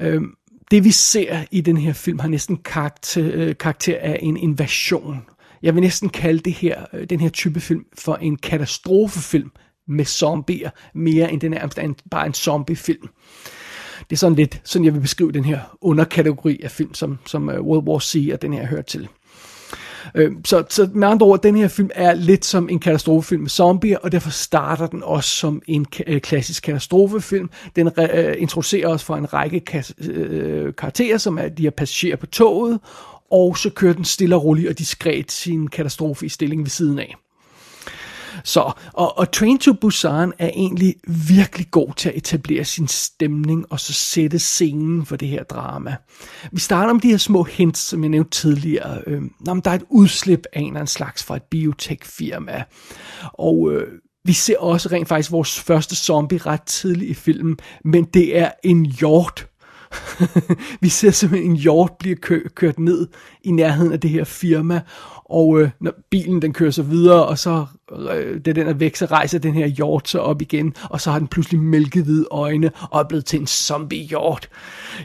Øhm, 0.00 0.34
det 0.70 0.84
vi 0.84 0.90
ser 0.90 1.44
i 1.50 1.60
den 1.60 1.76
her 1.76 1.92
film 1.92 2.18
har 2.18 2.28
næsten 2.28 2.56
karakter, 2.56 3.30
øh, 3.34 3.54
karakter 3.60 3.96
af 4.00 4.18
en 4.22 4.36
invasion. 4.36 5.22
Jeg 5.62 5.74
vil 5.74 5.82
næsten 5.82 6.08
kalde 6.08 6.38
det 6.38 6.52
her, 6.52 6.84
øh, 6.92 7.06
den 7.10 7.20
her 7.20 7.28
type 7.28 7.60
film 7.60 7.84
for 7.98 8.14
en 8.14 8.36
katastrofefilm 8.36 9.50
med 9.88 10.04
zombier, 10.04 10.70
mere 10.94 11.32
end 11.32 11.40
den 11.40 11.54
er 11.54 11.68
en, 11.78 11.96
bare 12.10 12.26
en 12.26 12.34
zombiefilm. 12.34 13.08
Det 14.10 14.16
er 14.16 14.16
sådan 14.16 14.36
lidt, 14.36 14.60
sådan 14.64 14.84
jeg 14.84 14.94
vil 14.94 15.00
beskrive 15.00 15.32
den 15.32 15.44
her 15.44 15.60
underkategori 15.80 16.60
af 16.62 16.70
film, 16.70 16.94
som, 16.94 17.18
som 17.26 17.50
øh, 17.50 17.60
World 17.60 17.88
War 17.88 17.98
C 17.98 18.30
og 18.32 18.42
den 18.42 18.52
her 18.52 18.66
hører 18.66 18.82
til. 18.82 19.08
Øh, 20.14 20.32
så, 20.44 20.64
så 20.68 20.88
med 20.94 21.08
andre 21.08 21.26
ord, 21.26 21.42
den 21.42 21.56
her 21.56 21.68
film 21.68 21.90
er 21.94 22.14
lidt 22.14 22.44
som 22.44 22.68
en 22.68 22.78
katastrofefilm 22.78 23.42
med 23.42 23.50
zombier, 23.50 23.98
og 23.98 24.12
derfor 24.12 24.30
starter 24.30 24.86
den 24.86 25.02
også 25.02 25.30
som 25.30 25.62
en 25.66 25.86
øh, 26.06 26.20
klassisk 26.20 26.62
katastrofefilm. 26.62 27.50
Den 27.76 27.86
uh, 27.86 28.02
introducerer 28.38 28.88
os 28.88 29.04
for 29.04 29.16
en 29.16 29.32
række 29.32 29.60
karakterer, 30.78 31.18
som 31.18 31.38
er 31.38 31.48
de 31.48 31.62
her 31.62 31.70
passagerer 31.70 32.16
på 32.16 32.26
toget, 32.26 32.80
og 33.30 33.58
så 33.58 33.70
kører 33.70 33.92
den 33.92 34.04
stille 34.04 34.36
og 34.36 34.44
roligt 34.44 34.68
og 34.68 34.78
diskret 34.78 35.32
sin 35.32 35.68
katastrofe 35.68 36.26
i 36.26 36.28
stilling 36.28 36.62
ved 36.62 36.70
siden 36.70 36.98
af. 36.98 37.14
Så, 38.46 38.72
og, 38.92 39.18
og 39.18 39.32
Train 39.32 39.58
to 39.58 39.72
Busan 39.72 40.32
er 40.38 40.48
egentlig 40.48 40.94
virkelig 41.28 41.70
god 41.70 41.94
til 41.96 42.08
at 42.08 42.16
etablere 42.16 42.64
sin 42.64 42.88
stemning 42.88 43.72
og 43.72 43.80
så 43.80 43.92
sætte 43.92 44.38
scenen 44.38 45.06
for 45.06 45.16
det 45.16 45.28
her 45.28 45.42
drama. 45.42 45.96
Vi 46.52 46.60
starter 46.60 46.92
med 46.92 47.00
de 47.00 47.10
her 47.10 47.16
små 47.16 47.42
hints, 47.42 47.80
som 47.80 48.02
jeg 48.02 48.08
nævnte 48.08 48.30
tidligere. 48.30 49.02
Øh, 49.06 49.22
men 49.22 49.60
der 49.64 49.70
er 49.70 49.74
et 49.74 49.84
udslip 49.90 50.46
af 50.52 50.60
en 50.60 50.66
eller 50.66 50.80
anden 50.80 50.86
slags 50.86 51.24
fra 51.24 51.36
et 51.36 51.42
biotech-firma. 51.42 52.64
Og 53.32 53.72
øh, 53.72 53.86
vi 54.24 54.32
ser 54.32 54.58
også 54.58 54.88
rent 54.92 55.08
faktisk 55.08 55.32
vores 55.32 55.60
første 55.60 55.96
zombie 55.96 56.38
ret 56.38 56.62
tidligt 56.62 57.10
i 57.10 57.14
filmen, 57.14 57.58
men 57.84 58.04
det 58.04 58.38
er 58.38 58.50
en 58.64 58.86
hjort, 58.86 59.46
vi 60.80 60.88
ser 60.88 61.10
simpelthen 61.10 61.50
en 61.50 61.56
hjort 61.56 61.92
blive 61.98 62.16
kø- 62.16 62.48
kørt 62.54 62.78
ned 62.78 63.08
i 63.42 63.50
nærheden 63.50 63.92
af 63.92 64.00
det 64.00 64.10
her 64.10 64.24
firma, 64.24 64.80
og 65.24 65.60
øh, 65.60 65.70
når 65.80 65.92
bilen 66.10 66.42
den 66.42 66.52
kører 66.52 66.70
så 66.70 66.82
videre, 66.82 67.26
og 67.26 67.38
så 67.38 67.66
øh, 67.92 68.40
det 68.44 68.56
den 68.56 68.68
er 68.68 68.72
væk, 68.72 68.96
så 68.96 69.06
rejser 69.06 69.38
den 69.38 69.54
her 69.54 69.66
hjort 69.66 70.08
så 70.08 70.18
op 70.18 70.42
igen, 70.42 70.74
og 70.90 71.00
så 71.00 71.10
har 71.10 71.18
den 71.18 71.28
pludselig 71.28 71.60
mælkehvide 71.60 72.26
øjne, 72.30 72.70
og 72.90 73.00
er 73.00 73.04
blevet 73.04 73.24
til 73.24 73.40
en 73.40 73.46
zombie-hjort. 73.46 74.48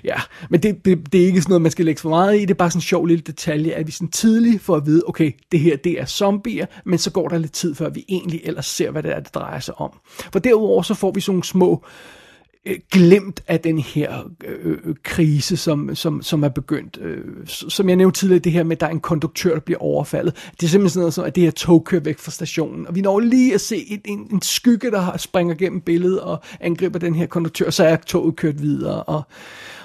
Ja, 0.03 0.15
men 0.49 0.63
det, 0.63 0.85
det, 0.85 1.13
det 1.13 1.21
er 1.21 1.25
ikke 1.25 1.41
sådan 1.41 1.51
noget, 1.51 1.61
man 1.61 1.71
skal 1.71 1.85
lægge 1.85 2.01
for 2.01 2.09
meget 2.09 2.37
i, 2.37 2.41
det 2.41 2.49
er 2.49 2.53
bare 2.53 2.69
sådan 2.69 2.77
en 2.77 2.81
sjov 2.81 3.05
lille 3.05 3.21
detalje, 3.21 3.71
at 3.71 3.87
vi 3.87 3.91
sådan 3.91 4.11
tidligt 4.11 4.61
får 4.61 4.75
at 4.75 4.85
vide, 4.85 5.03
okay, 5.07 5.31
det 5.51 5.59
her 5.59 5.77
det 5.77 6.01
er 6.01 6.05
zombier, 6.05 6.65
men 6.85 6.99
så 6.99 7.11
går 7.11 7.27
der 7.27 7.37
lidt 7.37 7.53
tid, 7.53 7.75
før 7.75 7.89
vi 7.89 8.05
egentlig 8.09 8.41
ellers 8.43 8.65
ser, 8.65 8.91
hvad 8.91 9.03
det 9.03 9.11
er, 9.11 9.19
det 9.19 9.33
drejer 9.33 9.59
sig 9.59 9.81
om. 9.81 9.99
For 10.31 10.39
derudover 10.39 10.81
så 10.81 10.93
får 10.93 11.11
vi 11.11 11.21
sådan 11.21 11.33
nogle 11.33 11.43
små 11.43 11.73
Øh, 11.73 12.20
Øh, 12.65 12.79
glemt 12.91 13.43
af 13.47 13.59
den 13.59 13.79
her 13.79 14.29
øh, 14.43 14.77
øh, 14.83 14.95
krise, 15.03 15.57
som, 15.57 15.95
som, 15.95 16.21
som 16.21 16.43
er 16.43 16.49
begyndt. 16.49 16.97
Øh, 17.01 17.23
som 17.45 17.89
jeg 17.89 17.95
nævnte 17.95 18.19
tidligere, 18.19 18.39
det 18.39 18.51
her 18.51 18.63
med, 18.63 18.77
at 18.77 18.81
der 18.81 18.87
er 18.87 18.91
en 18.91 18.99
konduktør, 18.99 19.53
der 19.53 19.59
bliver 19.59 19.79
overfaldet. 19.79 20.35
Det 20.51 20.63
er 20.63 20.67
simpelthen 20.67 20.89
sådan 20.89 21.01
noget 21.01 21.13
som, 21.13 21.25
at 21.25 21.35
det 21.35 21.43
her 21.43 21.51
tog 21.51 21.83
kører 21.85 22.01
væk 22.01 22.19
fra 22.19 22.31
stationen. 22.31 22.87
Og 22.87 22.95
vi 22.95 23.01
når 23.01 23.19
lige 23.19 23.53
at 23.53 23.61
se 23.61 23.75
en, 23.87 24.01
en, 24.05 24.27
en 24.31 24.41
skygge, 24.41 24.91
der 24.91 25.17
springer 25.17 25.55
gennem 25.55 25.81
billedet 25.81 26.19
og 26.19 26.43
angriber 26.59 26.99
den 26.99 27.15
her 27.15 27.25
konduktør, 27.25 27.69
så 27.69 27.83
er 27.83 27.95
toget 27.95 28.35
kørt 28.35 28.61
videre. 28.61 29.03
Og, 29.03 29.23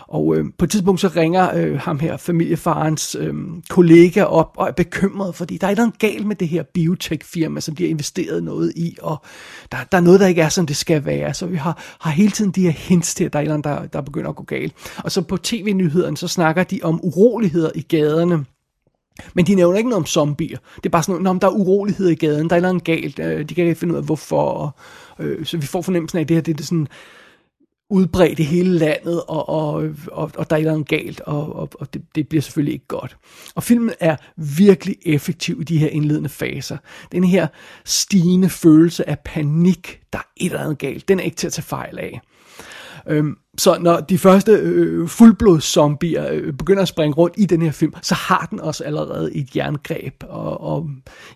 og 0.09 0.37
øh, 0.37 0.45
på 0.59 0.65
et 0.65 0.71
tidspunkt 0.71 1.01
så 1.01 1.09
ringer 1.09 1.55
øh, 1.55 1.79
ham 1.79 2.01
her, 2.01 2.17
familiefarens 2.17 3.17
øh, 3.21 3.35
kollega 3.69 4.23
op 4.23 4.53
og 4.57 4.69
er 4.69 4.73
bekymret, 4.73 5.35
fordi 5.35 5.59
der 5.59 5.67
er 5.67 5.75
noget 5.75 5.99
galt 5.99 6.27
med 6.27 6.37
det 6.37 6.49
her 6.49 6.63
biotech-firma, 6.63 7.61
som 7.61 7.77
de 7.77 7.83
har 7.83 7.91
investeret 7.91 8.43
noget 8.43 8.73
i, 8.77 8.97
og 9.03 9.23
der, 9.73 9.79
der 9.93 9.99
er 9.99 10.03
noget, 10.03 10.21
der 10.21 10.27
ikke 10.27 10.43
er, 10.43 10.49
som 10.49 10.67
det 10.67 10.77
skal 10.77 11.05
være. 11.05 11.35
Så 11.35 11.47
vi 11.47 11.57
har, 11.57 11.97
har 12.01 12.11
hele 12.11 12.31
tiden 12.31 12.51
de 12.51 12.63
her 12.63 12.71
hints 12.71 13.15
til, 13.15 13.25
at 13.25 13.33
der 13.33 13.39
er 13.39 13.45
noget, 13.45 13.65
der, 13.65 13.87
der 13.87 14.01
begynder 14.01 14.31
at 14.31 14.37
gå 14.37 14.45
galt. 14.45 14.75
Og 15.05 15.13
så 15.13 15.23
på 15.23 15.37
tv-nyhederne, 15.37 16.17
så 16.17 16.29
snakker 16.29 16.63
de 16.63 16.81
om 16.83 17.01
uroligheder 17.03 17.71
i 17.75 17.83
gaderne. 17.83 18.45
Men 19.35 19.47
de 19.47 19.55
nævner 19.55 19.79
ikke 19.79 19.91
noget 19.91 20.03
om 20.03 20.07
zombier. 20.07 20.59
Det 20.77 20.87
er 20.87 20.91
bare 20.91 21.03
sådan 21.03 21.23
noget, 21.23 21.43
der 21.43 21.49
er 21.49 21.53
urolighed 21.53 22.09
i 22.09 22.15
gaden, 22.15 22.51
der 22.51 22.57
er 22.57 22.61
noget 22.61 22.85
galt, 22.85 23.19
øh, 23.19 23.49
de 23.49 23.55
kan 23.55 23.65
ikke 23.65 23.81
finde 23.81 23.95
ud 23.95 23.99
af 23.99 24.05
hvorfor. 24.05 24.43
Og, 24.43 24.71
øh, 25.25 25.47
så 25.47 25.57
vi 25.57 25.67
får 25.67 25.83
fornemmelsen 25.83 26.19
af, 26.19 26.23
at 26.23 26.29
det 26.29 26.37
her 26.37 26.43
det 26.43 26.61
er 26.61 26.65
sådan 26.65 26.89
udbredt 27.91 28.39
i 28.39 28.43
hele 28.43 28.79
landet, 28.79 29.23
og, 29.29 29.49
og, 29.49 29.91
og, 30.13 30.31
og 30.37 30.51
der 30.51 30.57
er 30.57 30.63
noget 30.63 30.89
galt, 30.89 31.21
og, 31.21 31.57
og, 31.57 31.71
og 31.81 31.95
det, 31.95 32.03
det 32.15 32.29
bliver 32.29 32.43
selvfølgelig 32.43 32.73
ikke 32.73 32.87
godt. 32.87 33.17
Og 33.55 33.63
filmen 33.63 33.95
er 34.01 34.17
virkelig 34.37 34.97
effektiv 35.07 35.61
i 35.61 35.65
de 35.65 35.79
her 35.79 35.89
indledende 35.89 36.29
faser. 36.29 36.77
Den 37.13 37.25
her 37.25 37.47
stigende 37.85 38.51
følelse 38.51 39.09
af 39.09 39.19
panik, 39.19 40.01
der 40.13 40.19
er 40.19 40.29
et 40.37 40.47
eller 40.47 40.61
andet 40.61 40.79
galt, 40.79 41.09
den 41.09 41.21
er 41.21 41.25
ikke 41.25 41.37
til 41.37 41.47
at 41.47 41.53
tage 41.53 41.65
fejl 41.65 41.99
af. 41.99 42.21
Øhm, 43.09 43.37
så 43.59 43.79
når 43.81 44.01
de 44.01 44.19
første 44.19 44.53
øh, 44.53 45.09
fuldblodszombier 45.09 46.29
øh, 46.33 46.53
begynder 46.53 46.83
at 46.83 46.89
springe 46.89 47.15
rundt 47.15 47.35
i 47.39 47.47
den 47.47 47.63
her 47.63 47.71
film, 47.71 47.95
så 48.03 48.15
har 48.15 48.47
den 48.51 48.61
også 48.61 48.85
allerede 48.85 49.35
et 49.35 49.57
jerngreb. 49.57 50.15
Og, 50.29 50.61
og 50.61 50.89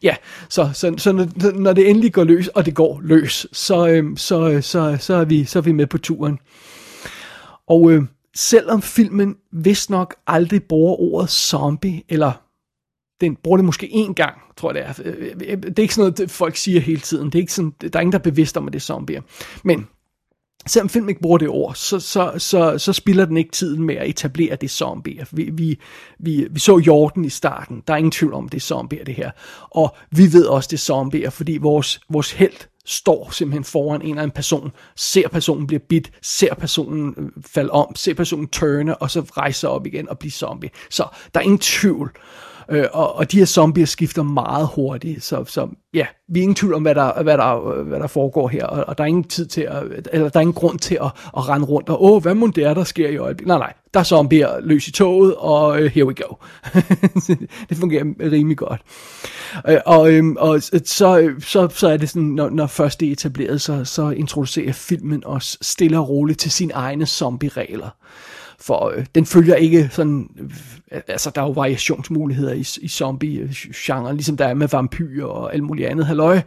ja, 0.03 0.17
så, 0.49 0.71
så, 0.75 0.95
så 0.99 1.13
når, 1.13 1.59
når 1.59 1.73
det 1.73 1.91
endelig 1.91 2.13
går 2.13 2.25
løs, 2.25 2.49
og 2.49 2.67
det 2.67 2.75
går 2.75 3.01
løs, 3.03 3.47
så, 3.53 3.89
øh, 3.89 4.17
så, 4.17 4.59
så, 4.61 4.97
så, 5.01 5.15
er, 5.15 5.25
vi, 5.25 5.45
så 5.45 5.59
er 5.59 5.63
vi 5.63 5.73
med 5.73 5.87
på 5.87 5.99
turen. 5.99 6.39
Og 7.69 7.91
øh, 7.91 8.03
selvom 8.37 8.83
filmen 8.83 9.37
vist 9.53 9.91
nok 9.91 10.15
aldrig 10.27 10.63
bruger 10.63 11.01
ordet 11.01 11.31
zombie, 11.31 12.03
eller 12.09 12.33
den 13.21 13.37
bruger 13.37 13.57
det 13.57 13.65
måske 13.65 13.87
én 13.87 14.13
gang, 14.13 14.35
tror 14.57 14.73
jeg 14.73 14.95
det 14.97 15.07
er. 15.07 15.13
Øh, 15.13 15.27
øh, 15.27 15.33
øh, 15.47 15.63
det 15.63 15.79
er 15.79 15.83
ikke 15.83 15.95
sådan 15.95 16.15
noget, 16.19 16.31
folk 16.31 16.57
siger 16.57 16.81
hele 16.81 17.01
tiden. 17.01 17.27
Det 17.27 17.35
er 17.35 17.41
ikke 17.41 17.53
sådan, 17.53 17.75
der 17.81 17.89
er 17.95 18.01
ingen, 18.01 18.13
der 18.13 18.19
er 18.19 18.23
bevidst 18.23 18.57
om, 18.57 18.67
at 18.67 18.73
det 18.73 18.79
er 18.79 18.85
zombier. 18.85 19.23
Men 19.65 19.87
selvom 20.67 20.89
film 20.89 21.09
ikke 21.09 21.21
bruger 21.21 21.39
det 21.39 21.49
ord, 21.49 21.75
så, 21.75 22.01
så, 22.01 22.33
så, 22.39 22.79
så 22.79 22.93
spiller 22.93 23.25
den 23.25 23.37
ikke 23.37 23.51
tiden 23.51 23.83
med 23.83 23.95
at 23.95 24.09
etablere 24.09 24.57
det 24.57 24.71
zombier. 24.71 25.25
Vi, 25.33 25.51
vi, 25.53 25.79
vi, 26.19 26.47
vi 26.51 26.61
så 26.61 26.79
Jordan 26.79 27.25
i 27.25 27.29
starten. 27.29 27.83
Der 27.87 27.93
er 27.93 27.99
ingen 27.99 28.11
tvivl 28.11 28.35
om, 28.35 28.49
det 28.49 28.59
er 28.59 28.61
zombier, 28.61 29.05
det 29.05 29.15
her. 29.15 29.31
Og 29.71 29.97
vi 30.11 30.33
ved 30.33 30.45
også, 30.47 30.67
det 30.67 30.77
er 30.77 30.81
zombier, 30.81 31.31
fordi 31.31 31.59
vores, 31.59 32.01
vores 32.09 32.33
held 32.33 32.67
står 32.85 33.29
simpelthen 33.33 33.65
foran 33.65 34.03
en 34.03 34.09
eller 34.09 34.23
anden 34.23 34.35
person, 34.35 34.73
ser 34.97 35.29
personen 35.29 35.67
blive 35.67 35.81
bit, 35.81 36.13
ser 36.23 36.55
personen 36.55 37.15
øh, 37.17 37.43
falde 37.47 37.71
om, 37.71 37.97
ser 37.97 38.15
personen 38.15 38.49
turne, 38.49 38.97
og 38.97 39.11
så 39.11 39.21
rejse 39.21 39.69
op 39.69 39.87
igen 39.87 40.09
og 40.09 40.19
blive 40.19 40.33
zombie. 40.33 40.71
Så 40.91 41.05
der 41.35 41.41
er 41.41 41.45
ingen 41.45 41.59
tvivl. 41.59 42.13
Øh, 42.17 42.50
Øh, 42.71 42.87
og, 42.93 43.17
og 43.17 43.33
de 43.33 43.39
her 43.39 43.45
zombier 43.45 43.87
skifter 43.87 44.23
meget 44.23 44.69
hurtigt, 44.75 45.25
så, 45.25 45.45
så 45.45 45.69
ja, 45.95 46.07
vi 46.29 46.39
er 46.39 46.43
ingen 46.43 46.55
tvivl 46.55 46.75
om, 46.75 46.83
hvad 46.83 46.95
der, 46.95 47.23
hvad 47.23 47.39
der, 47.39 47.83
hvad 47.83 48.01
der 48.01 48.07
foregår 48.07 48.49
her, 48.49 48.67
og, 48.67 48.85
og 48.89 48.99
der 48.99 49.05
er 49.05 49.09
ingen 49.09 49.25
tid 49.25 49.47
til 49.47 49.61
at, 49.61 50.09
eller 50.13 50.29
der 50.29 50.39
er 50.39 50.41
ingen 50.41 50.55
grund 50.55 50.79
til 50.79 50.95
at, 50.95 51.11
at 51.37 51.49
rende 51.49 51.67
rundt, 51.67 51.89
og 51.89 52.05
åh, 52.05 52.23
hvad 52.23 52.35
må 52.35 52.47
det 52.47 52.65
er, 52.65 52.75
der 52.75 52.85
sker 52.85 53.09
i 53.09 53.17
øjeblikket? 53.17 53.47
Nej, 53.49 53.59
nej, 53.59 53.73
der 53.95 54.01
er 54.01 54.05
zombier 54.05 54.61
løs 54.61 54.89
i 54.89 54.93
toget, 54.93 55.35
og 55.35 55.69
uh, 55.69 55.85
here 55.85 56.07
we 56.07 56.15
go. 56.15 56.35
det 57.69 57.77
fungerer 57.77 58.05
rimelig 58.33 58.57
godt. 58.57 58.81
Uh, 59.69 59.75
og, 59.87 60.01
um, 60.01 60.37
og 60.41 60.63
så, 60.63 61.33
så, 61.41 61.69
så 61.69 61.89
er 61.89 61.97
det 61.97 62.09
sådan, 62.09 62.29
når, 62.29 62.51
når 62.51 62.67
først 62.67 63.01
det 63.01 63.09
er 63.09 63.13
etableret, 63.13 63.61
så, 63.61 63.85
så 63.85 64.11
introducerer 64.11 64.73
filmen 64.73 65.23
os 65.27 65.59
stille 65.61 65.99
og 65.99 66.09
roligt 66.09 66.41
til 66.41 66.51
sine 66.51 66.73
egne 66.73 67.07
zombie-regler 67.07 67.89
for 68.61 68.93
øh, 68.97 69.07
den 69.15 69.27
følger 69.27 69.55
ikke 69.55 69.89
sådan, 69.93 70.29
øh, 70.93 71.01
altså 71.09 71.31
der 71.35 71.43
er 71.43 71.47
jo 71.47 71.53
variationsmuligheder 71.53 72.53
i, 72.53 72.67
i 72.83 72.89
zombie-genren, 72.89 74.17
ligesom 74.17 74.37
der 74.37 74.47
er 74.47 74.55
med 74.55 74.69
vampyrer 74.69 75.27
og 75.27 75.55
alt 75.55 75.63
muligt 75.63 75.89
andet 75.89 76.07
halløj. 76.07 76.41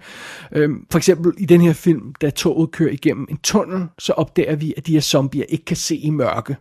Øh, 0.52 0.70
for 0.92 0.98
eksempel 0.98 1.34
i 1.38 1.46
den 1.46 1.62
her 1.62 1.74
film, 1.74 2.14
da 2.22 2.30
toget 2.30 2.72
kører 2.72 2.92
igennem 2.92 3.28
en 3.30 3.38
tunnel, 3.38 3.88
så 4.00 4.14
opdager 4.14 4.56
vi, 4.56 4.74
at 4.78 4.88
de 4.88 4.94
her 4.94 5.02
zombier 5.02 5.46
ikke 5.50 5.66
kan 5.66 5.78
se 5.78 5.96
i 5.96 6.10
mørke. 6.10 6.56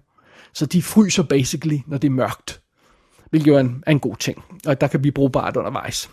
Så 0.55 0.67
de 0.67 0.83
fryser 0.83 1.23
basically, 1.23 1.79
når 1.87 1.99
det 1.99 2.09
er 2.09 2.13
mørkt. 2.13 2.61
Hvilket 3.31 3.49
jo 3.49 3.57
er 3.57 3.61
en, 3.61 3.83
er 3.87 3.91
en 3.91 4.01
god 4.01 4.17
ting, 4.17 4.43
og 4.67 4.81
der 4.81 4.87
kan 4.87 5.01
blive 5.01 5.13
brugbart 5.13 5.57
undervejs. 5.57 6.11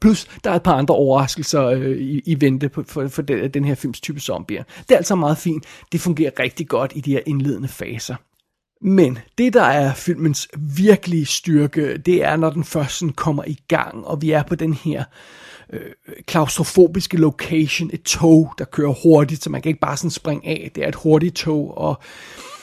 Plus, 0.00 0.28
der 0.44 0.50
er 0.50 0.54
et 0.54 0.62
par 0.62 0.74
andre 0.74 0.94
overraskelser 0.94 1.66
øh, 1.66 1.96
i, 1.96 2.22
i 2.26 2.40
vente 2.40 2.68
på, 2.68 2.82
for, 2.86 3.08
for 3.08 3.22
den, 3.22 3.50
den 3.50 3.64
her 3.64 3.74
films 3.74 4.00
type 4.00 4.20
zombier. 4.20 4.62
Det 4.78 4.90
er 4.90 4.96
altså 4.96 5.14
meget 5.14 5.38
fint. 5.38 5.64
Det 5.92 6.00
fungerer 6.00 6.30
rigtig 6.38 6.68
godt 6.68 6.92
i 6.94 7.00
de 7.00 7.12
her 7.12 7.20
indledende 7.26 7.68
faser. 7.68 8.16
Men 8.82 9.18
det, 9.38 9.52
der 9.52 9.62
er 9.62 9.94
filmens 9.94 10.48
virkelige 10.58 11.26
styrke, 11.26 11.96
det 11.96 12.24
er, 12.24 12.36
når 12.36 12.50
den 12.50 12.64
først 12.64 12.98
sådan 12.98 13.12
kommer 13.12 13.44
i 13.46 13.58
gang, 13.68 14.06
og 14.06 14.22
vi 14.22 14.30
er 14.30 14.42
på 14.42 14.54
den 14.54 14.74
her 14.74 15.04
øh, 15.72 15.80
klaustrofobiske 16.26 17.16
location, 17.16 17.90
et 17.92 18.02
tog, 18.02 18.52
der 18.58 18.64
kører 18.64 18.94
hurtigt, 19.02 19.42
så 19.42 19.50
man 19.50 19.62
kan 19.62 19.70
ikke 19.70 19.80
bare 19.80 19.96
sådan 19.96 20.10
springe 20.10 20.48
af. 20.48 20.70
Det 20.74 20.84
er 20.84 20.88
et 20.88 20.94
hurtigt 20.94 21.36
tog, 21.36 21.78
og, 21.78 22.00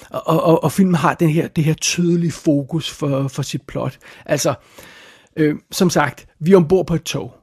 og, 0.09 0.43
og, 0.43 0.63
og 0.63 0.71
filmen 0.71 0.95
har 0.95 1.13
den 1.13 1.29
her, 1.29 1.47
det 1.47 1.63
her 1.63 1.73
tydelige 1.73 2.31
fokus 2.31 2.91
for, 2.91 3.27
for 3.27 3.41
sit 3.41 3.61
plot. 3.61 3.97
Altså, 4.25 4.53
øh, 5.35 5.55
som 5.71 5.89
sagt, 5.89 6.27
vi 6.39 6.51
er 6.51 6.57
ombord 6.57 6.87
på 6.87 6.95
et 6.95 7.03
tog. 7.03 7.33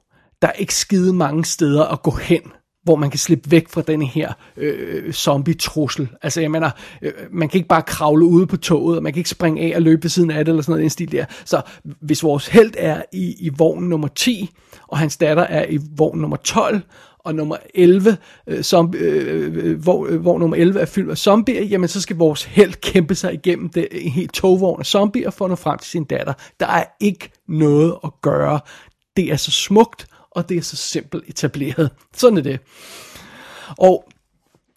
Der 0.42 0.48
er 0.48 0.52
ikke 0.52 0.74
skide 0.74 1.12
mange 1.12 1.44
steder 1.44 1.84
at 1.84 2.02
gå 2.02 2.10
hen, 2.10 2.42
hvor 2.84 2.96
man 2.96 3.10
kan 3.10 3.18
slippe 3.18 3.50
væk 3.50 3.68
fra 3.68 3.82
den 3.82 4.02
her 4.02 4.32
øh, 4.56 5.12
zombie-trussel. 5.12 6.08
Altså, 6.22 6.40
jeg 6.40 6.50
mener, 6.50 6.70
øh, 7.02 7.12
man 7.30 7.48
kan 7.48 7.58
ikke 7.58 7.68
bare 7.68 7.82
kravle 7.82 8.24
ude 8.24 8.46
på 8.46 8.56
toget, 8.56 8.96
og 8.96 9.02
man 9.02 9.12
kan 9.12 9.20
ikke 9.20 9.30
springe 9.30 9.62
af 9.62 9.76
og 9.76 9.82
løbe 9.82 10.02
ved 10.02 10.10
siden 10.10 10.30
af 10.30 10.44
det, 10.44 10.52
eller 10.52 10.62
sådan 10.62 10.72
noget 10.72 10.82
den 10.82 10.90
stil 10.90 11.12
der. 11.12 11.24
Så 11.44 11.60
hvis 12.00 12.22
vores 12.22 12.46
held 12.46 12.72
er 12.78 13.02
i, 13.12 13.34
i 13.40 13.50
vogn 13.58 13.84
nummer 13.84 14.08
10, 14.08 14.50
og 14.88 14.98
hans 14.98 15.16
datter 15.16 15.42
er 15.42 15.66
i 15.68 15.78
vogn 15.96 16.18
nummer 16.18 16.36
12, 16.36 16.80
og 17.24 17.34
nummer 17.34 17.56
11, 17.74 18.16
øh, 18.46 18.64
som, 18.64 18.94
øh, 18.96 19.54
øh, 19.54 19.80
hvor, 19.80 20.06
øh, 20.06 20.20
hvor 20.20 20.34
øh, 20.34 20.40
nummer 20.40 20.56
11 20.56 20.80
er 20.80 20.86
fyldt 20.86 21.10
af 21.10 21.18
zombier, 21.18 21.62
jamen 21.62 21.88
så 21.88 22.00
skal 22.00 22.16
vores 22.16 22.44
held 22.44 22.72
kæmpe 22.72 23.14
sig 23.14 23.34
igennem 23.34 23.68
det, 23.68 23.88
en 23.90 24.10
helt 24.10 24.32
togvogn 24.32 24.80
af 24.80 24.86
zombier 24.86 25.30
for 25.30 25.44
at 25.44 25.48
nå 25.48 25.56
frem 25.56 25.78
til 25.78 25.90
sin 25.90 26.04
datter. 26.04 26.32
Der 26.60 26.66
er 26.66 26.84
ikke 27.00 27.30
noget 27.48 27.94
at 28.04 28.10
gøre. 28.22 28.60
Det 29.16 29.32
er 29.32 29.36
så 29.36 29.50
smukt, 29.50 30.06
og 30.34 30.48
det 30.48 30.56
er 30.56 30.62
så 30.62 30.76
simpelt 30.76 31.24
etableret. 31.26 31.90
Sådan 32.16 32.38
er 32.38 32.42
det. 32.42 32.60
Og 33.78 34.08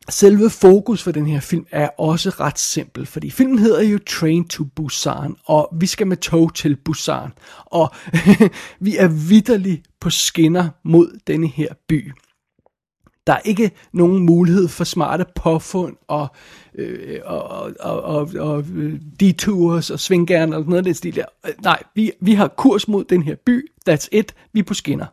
selve 0.09 0.49
fokus 0.49 1.03
for 1.03 1.11
den 1.11 1.27
her 1.27 1.39
film 1.39 1.65
er 1.71 1.89
også 1.97 2.29
ret 2.29 2.59
simpel, 2.59 3.05
fordi 3.05 3.29
filmen 3.29 3.59
hedder 3.59 3.81
jo 3.81 3.99
Train 4.07 4.47
to 4.47 4.63
Busan, 4.63 5.35
og 5.45 5.69
vi 5.79 5.85
skal 5.85 6.07
med 6.07 6.17
tog 6.17 6.55
til 6.55 6.75
Busan. 6.75 7.29
Og 7.65 7.91
vi 8.79 8.97
er 8.97 9.07
vidderligt 9.07 9.81
på 10.01 10.09
skinner 10.09 10.69
mod 10.83 11.19
denne 11.27 11.47
her 11.47 11.73
by. 11.87 12.11
Der 13.27 13.34
er 13.34 13.41
ikke 13.46 13.72
nogen 13.93 14.25
mulighed 14.25 14.67
for 14.67 14.84
smarte 14.84 15.25
påfund 15.36 15.96
og, 16.07 16.27
øh, 16.75 17.19
og, 17.25 17.72
og, 17.79 18.01
og, 18.01 18.29
og 18.39 18.65
øh, 18.75 19.00
detours 19.19 19.89
og 19.89 20.00
svinggern 20.00 20.53
og 20.53 20.63
noget 20.63 20.77
af 20.77 20.84
den 20.84 20.93
stil 20.93 21.15
der. 21.15 21.25
Øh, 21.48 21.53
nej, 21.63 21.84
vi, 21.96 22.12
vi 22.19 22.34
har 22.34 22.48
kurs 22.48 22.88
mod 22.88 23.03
den 23.03 23.24
her 23.24 23.36
by. 23.46 23.72
That's 23.89 24.07
it. 24.12 24.36
Vi 24.53 24.60
er 24.60 24.63
på 24.63 24.74
skinner. 24.74 25.05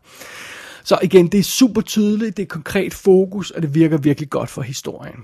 Så 0.85 0.99
igen, 1.03 1.27
det 1.27 1.41
er 1.41 1.45
super 1.45 1.81
tydeligt, 1.81 2.37
det 2.37 2.43
er 2.43 2.47
konkret 2.47 2.95
fokus, 2.95 3.51
og 3.51 3.63
det 3.63 3.75
virker 3.75 3.97
virkelig 3.99 4.31
godt 4.31 4.51
for 4.51 4.63
historien. 4.63 5.17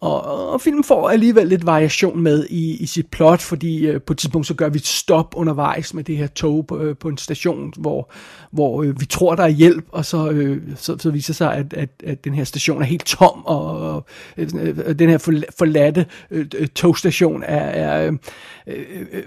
Og, 0.00 0.50
og 0.52 0.60
filmen 0.60 0.84
får 0.84 1.10
alligevel 1.10 1.48
lidt 1.48 1.66
variation 1.66 2.20
med 2.20 2.46
i, 2.50 2.76
i 2.76 2.86
sit 2.86 3.06
plot, 3.06 3.40
fordi 3.40 3.86
øh, 3.86 4.00
på 4.02 4.12
et 4.12 4.18
tidspunkt 4.18 4.46
så 4.46 4.54
gør 4.54 4.68
vi 4.68 4.76
et 4.76 4.86
stop 4.86 5.34
undervejs 5.36 5.94
med 5.94 6.04
det 6.04 6.16
her 6.16 6.26
tog 6.26 6.66
på, 6.66 6.78
øh, 6.78 6.96
på 6.96 7.08
en 7.08 7.18
station, 7.18 7.72
hvor, 7.76 8.12
hvor 8.50 8.82
øh, 8.82 9.00
vi 9.00 9.06
tror, 9.06 9.34
der 9.34 9.42
er 9.42 9.48
hjælp, 9.48 9.84
og 9.92 10.04
så, 10.04 10.30
øh, 10.30 10.62
så, 10.76 10.98
så 10.98 11.10
viser 11.10 11.34
sig, 11.34 11.54
at, 11.54 11.74
at, 11.74 11.90
at 12.04 12.24
den 12.24 12.34
her 12.34 12.44
station 12.44 12.82
er 12.82 12.86
helt 12.86 13.06
tom, 13.06 13.44
og, 13.44 13.94
og 13.94 14.06
øh, 14.36 14.48
øh 14.54 14.98
den 14.98 15.10
her 15.10 15.18
forladte 15.58 16.06
øh, 16.30 16.46
øh, 16.54 16.68
togstation 16.68 17.42
er, 17.42 17.56
er 17.56 18.06
øh, 18.06 18.12
øh, 18.66 19.06
øh 19.12 19.22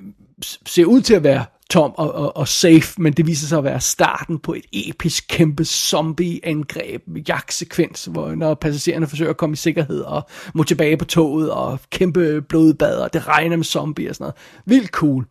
ser 0.66 0.86
ud 0.86 1.02
til 1.02 1.14
at 1.14 1.24
være 1.24 1.46
tom 1.74 1.94
og, 1.98 2.16
og, 2.16 2.38
og 2.38 2.48
safe, 2.48 3.02
men 3.02 3.14
det 3.14 3.28
viser 3.28 3.48
sig 3.48 3.58
at 3.58 3.64
være 3.64 3.82
starten 3.82 4.40
på 4.40 4.54
et 4.54 4.66
episk 4.74 5.26
kæmpe 5.30 5.66
zombie-angreb, 5.66 7.02
jagtsekvens, 7.28 8.06
hvor 8.06 8.36
når 8.36 8.54
passagererne 8.54 9.08
forsøger 9.08 9.32
at 9.32 9.38
komme 9.38 9.54
i 9.54 9.56
sikkerhed 9.56 10.02
og 10.02 10.28
må 10.54 10.64
tilbage 10.64 10.98
på 10.98 11.06
toget 11.06 11.52
og 11.52 11.80
kæmpe 11.90 12.42
blodbad, 12.42 12.98
og 12.98 13.14
det 13.14 13.28
regner 13.28 13.56
med 13.56 13.66
zombie 13.66 14.10
og 14.10 14.16
sådan 14.16 14.24
noget. 14.24 14.36
Vildt 14.66 14.92
cool. 14.92 15.26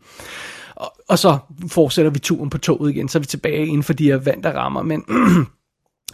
Og, 0.75 0.93
og 1.09 1.19
så 1.19 1.37
fortsætter 1.67 2.11
vi 2.11 2.19
turen 2.19 2.49
på 2.49 2.57
toget 2.57 2.91
igen, 2.91 3.09
så 3.09 3.17
er 3.17 3.19
vi 3.19 3.25
tilbage 3.25 3.67
inden 3.67 3.83
for 3.83 3.93
de 3.93 4.05
her 4.05 4.17
vand, 4.17 4.43
der 4.43 4.51
rammer, 4.51 4.81
men 4.81 5.03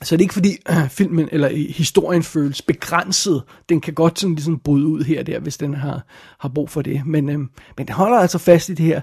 Så 0.01 0.15
det 0.15 0.21
er 0.21 0.25
ikke 0.25 0.33
fordi 0.33 0.57
øh, 0.69 0.89
filmen 0.99 1.29
eller 1.31 1.49
historien 1.69 2.23
føles 2.23 2.61
begrænset. 2.61 3.43
Den 3.69 3.81
kan 3.81 3.93
godt 3.93 4.19
sådan 4.19 4.35
ligesom 4.35 4.59
bryde 4.59 4.87
ud 4.87 5.03
her 5.03 5.19
og 5.19 5.27
der, 5.27 5.39
hvis 5.39 5.57
den 5.57 5.73
har, 5.73 6.05
har 6.39 6.49
brug 6.49 6.69
for 6.69 6.81
det. 6.81 7.05
Men, 7.05 7.29
øh, 7.29 7.39
men 7.77 7.87
den 7.87 7.89
holder 7.89 8.17
altså 8.17 8.37
fast 8.37 8.69
i 8.69 8.73
det 8.73 8.85
her 8.85 9.01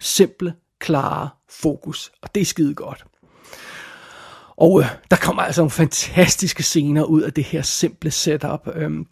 simple, 0.00 0.54
klare 0.80 1.28
fokus, 1.50 2.12
og 2.22 2.34
det 2.34 2.40
er 2.40 2.44
skide 2.44 2.74
godt. 2.74 3.04
Og 4.56 4.80
øh, 4.80 4.86
der 5.10 5.16
kommer 5.16 5.42
altså 5.42 5.60
nogle 5.60 5.70
fantastiske 5.70 6.62
scener 6.62 7.04
ud 7.04 7.22
af 7.22 7.32
det 7.32 7.44
her 7.44 7.62
simple 7.62 8.10
setup. 8.10 8.68
Øhm, 8.74 9.06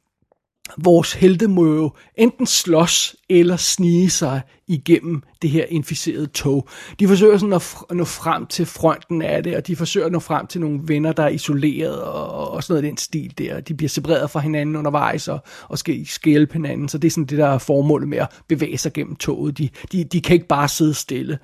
vores 0.79 1.13
helte 1.13 1.49
må 1.49 1.67
jo 1.67 1.91
enten 2.17 2.47
slås 2.47 3.17
eller 3.29 3.57
snige 3.57 4.11
sig 4.11 4.41
igennem 4.67 5.23
det 5.43 5.51
her 5.51 5.65
inficerede 5.69 6.27
tog. 6.27 6.69
De 7.01 7.09
forsøger 7.09 7.39
sådan 7.39 7.53
at 7.53 7.77
nå 7.91 8.05
frem 8.05 8.47
til 8.47 8.67
fronten 8.67 9.23
af 9.23 9.43
det, 9.43 9.57
og 9.57 9.67
de 9.67 9.77
forsøger 9.77 10.07
at 10.07 10.13
nå 10.13 10.19
frem 10.19 10.47
til 10.47 10.61
nogle 10.61 10.81
venner, 10.83 11.13
der 11.13 11.23
er 11.23 11.29
isoleret 11.29 12.03
og, 12.03 12.51
og 12.51 12.63
sådan 12.63 12.73
noget 12.73 12.91
den 12.91 12.97
stil 12.97 13.35
der. 13.39 13.61
De 13.61 13.75
bliver 13.75 13.89
separeret 13.89 14.31
fra 14.31 14.41
hinanden 14.41 14.77
undervejs 14.77 15.29
og, 15.29 15.39
og 15.69 15.79
skal, 15.79 16.07
skal 16.07 16.31
hjælpe 16.31 16.53
hinanden, 16.53 16.89
så 16.89 16.99
det 16.99 17.09
er 17.09 17.11
sådan 17.11 17.25
det, 17.25 17.39
der 17.39 17.47
er 17.47 17.59
formålet 17.59 18.09
med 18.09 18.19
at 18.19 18.29
bevæge 18.49 18.79
sig 18.79 18.93
gennem 18.93 19.17
toget. 19.17 19.59
De, 19.59 19.69
de, 19.93 20.05
de 20.05 20.21
kan 20.21 20.35
ikke 20.35 20.49
bare 20.49 20.69
sidde 20.69 20.95
stille. 20.95 21.39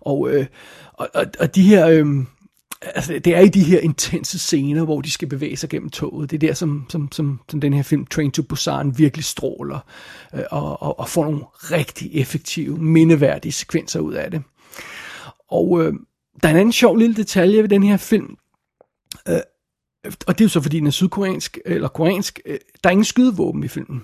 Og, 0.00 0.30
øh, 0.30 0.46
og, 0.92 1.08
og, 1.14 1.24
og 1.40 1.54
de 1.54 1.62
her... 1.62 1.88
Øh, 1.88 2.06
altså, 2.82 3.18
det 3.24 3.36
er 3.36 3.40
i 3.40 3.48
de 3.48 3.64
her 3.64 3.80
intense 3.80 4.38
scener, 4.38 4.84
hvor 4.84 5.00
de 5.00 5.10
skal 5.10 5.28
bevæge 5.28 5.56
sig 5.56 5.68
gennem 5.68 5.90
toget. 5.90 6.30
Det 6.30 6.36
er 6.36 6.48
der, 6.48 6.54
som, 6.54 6.86
som, 6.90 7.12
som, 7.12 7.40
som 7.48 7.60
den 7.60 7.72
her 7.72 7.82
film 7.82 8.06
Train 8.06 8.30
to 8.30 8.42
Busan 8.42 8.98
virkelig 8.98 9.24
stråler, 9.24 9.78
øh, 10.34 10.42
og, 10.50 10.82
og, 10.82 10.98
og 10.98 11.08
får 11.08 11.24
nogle 11.24 11.44
rigtig 11.52 12.10
effektive, 12.14 12.78
mindeværdige 12.78 13.52
sekvenser 13.52 14.00
ud 14.00 14.14
af 14.14 14.30
det. 14.30 14.42
Og 15.50 15.82
øh, 15.82 15.92
der 16.42 16.48
er 16.48 16.52
en 16.52 16.58
anden 16.58 16.72
sjov 16.72 16.96
lille 16.96 17.16
detalje 17.16 17.62
ved 17.62 17.68
den 17.68 17.82
her 17.82 17.96
film, 17.96 18.36
øh, 19.28 19.40
og 20.26 20.38
det 20.38 20.40
er 20.40 20.44
jo 20.44 20.48
så 20.48 20.60
fordi 20.60 20.78
den 20.78 20.86
er 20.86 20.90
sydkoreansk, 20.90 21.58
eller 21.64 21.88
koreansk, 21.88 22.40
øh, 22.46 22.58
der 22.84 22.88
er 22.88 22.92
ingen 22.92 23.04
skydevåben 23.04 23.64
i 23.64 23.68
filmen. 23.68 24.02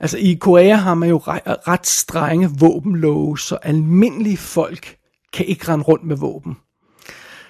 Altså 0.00 0.18
i 0.18 0.34
Korea 0.40 0.74
har 0.74 0.94
man 0.94 1.08
jo 1.08 1.18
ret 1.18 1.86
strenge 1.86 2.50
våbenlove, 2.58 3.38
så 3.38 3.56
almindelige 3.62 4.36
folk 4.36 4.96
kan 5.32 5.46
ikke 5.46 5.68
rende 5.68 5.84
rundt 5.84 6.04
med 6.04 6.16
våben 6.16 6.56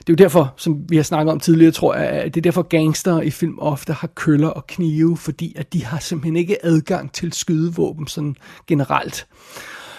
det 0.09 0.13
er 0.13 0.25
jo 0.25 0.25
derfor, 0.25 0.55
som 0.57 0.85
vi 0.89 0.97
har 0.97 1.03
snakket 1.03 1.33
om 1.33 1.41
tidligere, 1.41 1.73
tror 1.73 1.95
jeg, 1.95 2.07
at 2.07 2.35
det 2.35 2.41
er 2.41 2.43
derfor 2.43 2.63
gangster 2.63 3.21
i 3.21 3.31
film 3.31 3.59
ofte 3.59 3.93
har 3.93 4.07
køller 4.07 4.49
og 4.49 4.67
knive, 4.67 5.17
fordi 5.17 5.55
at 5.57 5.73
de 5.73 5.85
har 5.85 5.99
simpelthen 5.99 6.37
ikke 6.37 6.67
adgang 6.67 7.13
til 7.13 7.33
skydevåben 7.33 8.07
sådan 8.07 8.37
generelt. 8.67 9.27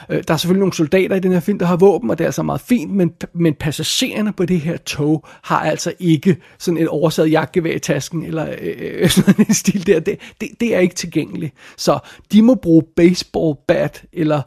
Øh, 0.10 0.24
der 0.28 0.34
er 0.34 0.38
selvfølgelig 0.38 0.60
nogle 0.60 0.74
soldater 0.74 1.16
i 1.16 1.20
den 1.20 1.32
her 1.32 1.40
film, 1.40 1.60
der 1.60 1.66
har 1.66 1.78
våben, 1.78 2.10
og 2.10 2.18
det 2.18 2.24
er 2.24 2.28
altså 2.28 2.44
meget 2.44 2.62
fint, 2.62 2.92
men, 2.92 3.12
men 3.34 3.54
passagererne 3.54 4.34
på 4.34 4.46
det 4.46 4.60
her 4.60 4.78
tog 4.78 5.26
har 5.44 5.60
altså 5.60 5.94
ikke 6.00 6.38
sådan 6.60 6.78
et 6.78 6.88
oversat 6.88 7.32
jagtgevær 7.32 7.76
i 7.76 7.80
tasken, 7.80 8.24
eller 8.24 8.50
øh, 8.62 8.76
øh 8.80 9.10
sådan 9.26 9.46
en 9.48 9.54
stil 9.54 9.88
der. 9.88 10.00
Det, 10.00 10.20
det, 10.42 10.50
det 10.60 10.76
er 10.76 10.80
ikke 10.80 10.96
tilgængeligt. 10.96 11.54
Så 11.78 12.00
de 12.32 12.42
må 12.42 12.56
bruge 12.56 12.84
baseball 12.96 13.56
bat, 13.68 14.04
eller 14.14 14.42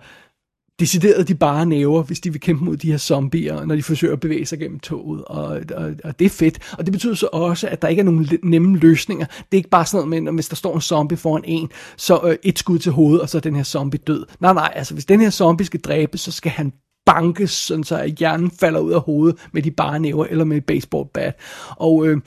decideret 0.83 1.29
de 1.29 1.35
bare 1.35 1.67
næver, 1.67 2.03
hvis 2.03 2.21
de 2.21 2.33
vil 2.33 2.41
kæmpe 2.41 2.65
mod 2.65 2.77
de 2.77 2.91
her 2.91 2.99
zombier, 2.99 3.65
når 3.65 3.75
de 3.75 3.83
forsøger 3.83 4.13
at 4.13 4.21
bevæge 4.21 4.47
sig 4.47 4.59
gennem 4.59 4.81
toget, 4.81 5.25
og, 5.25 5.61
og, 5.75 5.93
og 6.05 6.19
det 6.19 6.25
er 6.25 6.31
fedt. 6.31 6.59
Og 6.79 6.87
det 6.87 6.93
betyder 6.93 7.15
så 7.15 7.29
også, 7.33 7.69
at 7.69 7.83
der 7.83 7.89
ikke 7.89 8.01
er 8.01 8.05
nogen 8.05 8.29
nemme 8.43 8.79
løsninger. 8.79 9.27
Det 9.27 9.53
er 9.53 9.57
ikke 9.57 9.69
bare 9.69 9.87
sådan 9.87 10.09
noget 10.09 10.23
med, 10.23 10.31
at 10.31 10.35
hvis 10.35 10.49
der 10.49 10.57
står 10.57 10.75
en 10.75 10.81
zombie 10.81 11.17
foran 11.17 11.43
en, 11.47 11.71
så 11.97 12.21
øh, 12.25 12.37
et 12.43 12.59
skud 12.59 12.79
til 12.79 12.93
hovedet, 12.93 13.21
og 13.21 13.29
så 13.29 13.39
er 13.39 13.41
den 13.41 13.57
her 13.57 13.63
zombie 13.63 14.01
død. 14.07 14.27
Nej, 14.41 14.53
nej, 14.53 14.73
altså 14.75 14.95
hvis 14.95 15.05
den 15.05 15.21
her 15.21 15.31
zombie 15.31 15.67
skal 15.67 15.81
dræbes, 15.81 16.21
så 16.21 16.33
skal 16.33 16.53
han 16.53 16.73
bankes, 17.07 17.51
sådan 17.51 17.85
så 17.85 17.97
at 17.97 18.11
hjernen 18.11 18.51
falder 18.51 18.81
ud 18.81 18.93
af 18.93 19.01
hovedet 19.01 19.49
med 19.53 19.63
de 19.63 19.71
bare 19.71 20.01
næver 20.01 20.25
eller 20.25 20.45
med 20.45 20.57
et 20.57 20.67
baseball 20.67 21.09
bat. 21.15 21.35
Og 21.77 22.07
øh, 22.07 22.21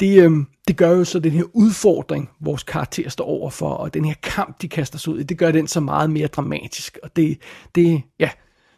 det, 0.00 0.22
øh, 0.22 0.32
det 0.68 0.76
gør 0.76 0.90
jo 0.90 1.04
så 1.04 1.18
den 1.18 1.32
her 1.32 1.44
udfordring, 1.52 2.30
vores 2.40 2.62
karakter 2.62 3.10
står 3.10 3.24
overfor, 3.24 3.70
og 3.70 3.94
den 3.94 4.04
her 4.04 4.14
kamp, 4.22 4.62
de 4.62 4.68
kaster 4.68 4.98
sig 4.98 5.12
ud 5.12 5.20
i, 5.20 5.22
det 5.22 5.38
gør 5.38 5.50
den 5.50 5.66
så 5.66 5.80
meget 5.80 6.10
mere 6.10 6.26
dramatisk. 6.26 6.98
Og 7.02 7.16
det, 7.16 7.38
det 7.74 8.02
ja, 8.20 8.30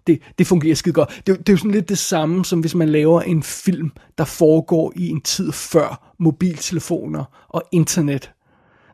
det, 0.07 0.23
det 0.39 0.47
fungerer 0.47 0.75
skide 0.75 0.93
godt. 0.93 1.23
Det, 1.27 1.39
det 1.39 1.49
er 1.49 1.53
jo 1.53 1.57
sådan 1.57 1.71
lidt 1.71 1.89
det 1.89 1.99
samme, 1.99 2.45
som 2.45 2.61
hvis 2.61 2.75
man 2.75 2.89
laver 2.89 3.21
en 3.21 3.43
film, 3.43 3.91
der 4.19 4.25
foregår 4.25 4.93
i 4.97 5.09
en 5.09 5.21
tid 5.21 5.53
før 5.53 6.15
mobiltelefoner 6.19 7.25
og 7.49 7.63
internet 7.73 8.31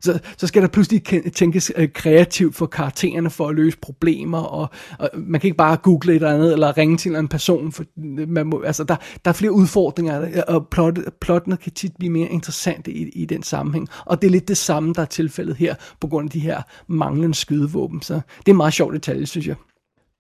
så, 0.00 0.18
så 0.36 0.46
skal 0.46 0.62
der 0.62 0.68
pludselig 0.68 1.02
tænkes 1.32 1.72
øh, 1.76 1.88
kreativt 1.94 2.56
for 2.56 2.66
karaktererne 2.66 3.30
for 3.30 3.48
at 3.48 3.54
løse 3.54 3.78
problemer, 3.78 4.38
og, 4.38 4.68
og 4.98 5.10
man 5.14 5.40
kan 5.40 5.48
ikke 5.48 5.56
bare 5.56 5.76
google 5.76 6.12
et 6.12 6.14
eller 6.14 6.34
andet, 6.34 6.52
eller 6.52 6.78
ringe 6.78 6.96
til 6.96 7.16
en 7.16 7.28
person, 7.28 7.72
for 7.72 7.84
øh, 8.18 8.28
man 8.28 8.46
må, 8.46 8.62
altså 8.62 8.84
der, 8.84 8.96
der 9.24 9.28
er 9.28 9.32
flere 9.32 9.52
udfordringer, 9.52 10.42
og 10.48 10.68
plot, 10.68 10.98
plottene 11.20 11.56
kan 11.56 11.72
tit 11.72 11.92
blive 11.98 12.12
mere 12.12 12.28
interessante 12.28 12.92
i, 12.92 13.08
i 13.08 13.24
den 13.24 13.42
sammenhæng, 13.42 13.88
og 14.06 14.22
det 14.22 14.28
er 14.28 14.32
lidt 14.32 14.48
det 14.48 14.56
samme, 14.56 14.94
der 14.94 15.02
er 15.02 15.06
tilfældet 15.06 15.56
her, 15.56 15.74
på 16.00 16.06
grund 16.06 16.26
af 16.26 16.30
de 16.30 16.40
her 16.40 16.62
manglende 16.88 17.34
skydevåben, 17.34 18.02
så 18.02 18.20
det 18.46 18.52
er 18.52 18.56
meget 18.56 18.74
sjovt 18.74 18.94
detalje, 18.94 19.26
synes 19.26 19.46
jeg. 19.46 19.56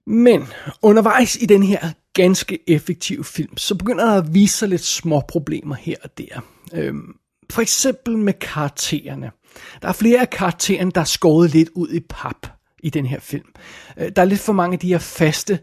Men 0.06 0.44
undervejs 0.82 1.36
i 1.36 1.46
den 1.46 1.62
her 1.62 1.78
ganske 2.14 2.58
effektive 2.70 3.24
film, 3.24 3.56
så 3.56 3.74
begynder 3.74 4.04
der 4.04 4.12
at 4.12 4.34
vise 4.34 4.56
sig 4.56 4.68
lidt 4.68 4.84
små 4.84 5.22
problemer 5.28 5.74
her 5.74 5.96
og 6.02 6.18
der. 6.18 6.40
Øhm, 6.74 7.14
for 7.50 7.62
eksempel 7.62 8.18
med 8.18 8.32
karaktererne. 8.32 9.30
Der 9.82 9.88
er 9.88 9.92
flere 9.92 10.20
af 10.20 10.30
karaktererne, 10.30 10.90
der 10.90 11.00
er 11.00 11.04
skåret 11.04 11.50
lidt 11.50 11.68
ud 11.74 11.88
i 11.88 12.00
pap 12.08 12.46
i 12.82 12.90
den 12.90 13.06
her 13.06 13.20
film. 13.20 13.46
Øh, 13.98 14.10
der 14.16 14.22
er 14.22 14.26
lidt 14.26 14.40
for 14.40 14.52
mange 14.52 14.72
af 14.72 14.78
de 14.78 14.88
her 14.88 14.98
faste 14.98 15.58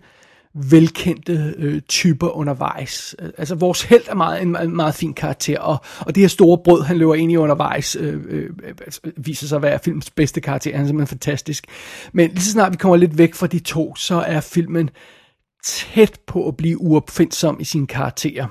velkendte 0.53 1.53
øh, 1.57 1.81
typer 1.81 2.29
undervejs. 2.29 3.15
Øh, 3.19 3.29
altså 3.37 3.55
vores 3.55 3.81
held 3.81 4.03
er 4.07 4.15
meget, 4.15 4.41
en, 4.41 4.55
en 4.55 4.75
meget 4.75 4.95
fin 4.95 5.13
karakter, 5.13 5.59
og, 5.59 5.77
og 5.99 6.15
det 6.15 6.21
her 6.21 6.27
store 6.27 6.57
brød, 6.63 6.83
han 6.83 6.97
løber 6.97 7.15
ind 7.15 7.31
i 7.31 7.35
undervejs, 7.35 7.95
øh, 7.95 8.21
øh, 8.29 8.49
altså, 8.81 9.01
viser 9.17 9.47
sig 9.47 9.55
at 9.55 9.61
være 9.61 9.79
filmens 9.79 10.09
bedste 10.09 10.41
karakter. 10.41 10.71
Han 10.71 10.81
er 10.81 10.87
simpelthen 10.87 11.07
fantastisk. 11.07 11.65
Men 12.13 12.29
lige 12.29 12.41
så 12.41 12.51
snart 12.51 12.71
vi 12.71 12.77
kommer 12.77 12.95
lidt 12.95 13.17
væk 13.17 13.35
fra 13.35 13.47
de 13.47 13.59
to, 13.59 13.95
så 13.95 14.15
er 14.15 14.39
filmen 14.39 14.89
tæt 15.63 16.19
på 16.27 16.47
at 16.47 16.57
blive 16.57 16.81
uopfindsom 16.81 17.57
i 17.59 17.63
sine 17.63 17.87
karakterer. 17.87 18.47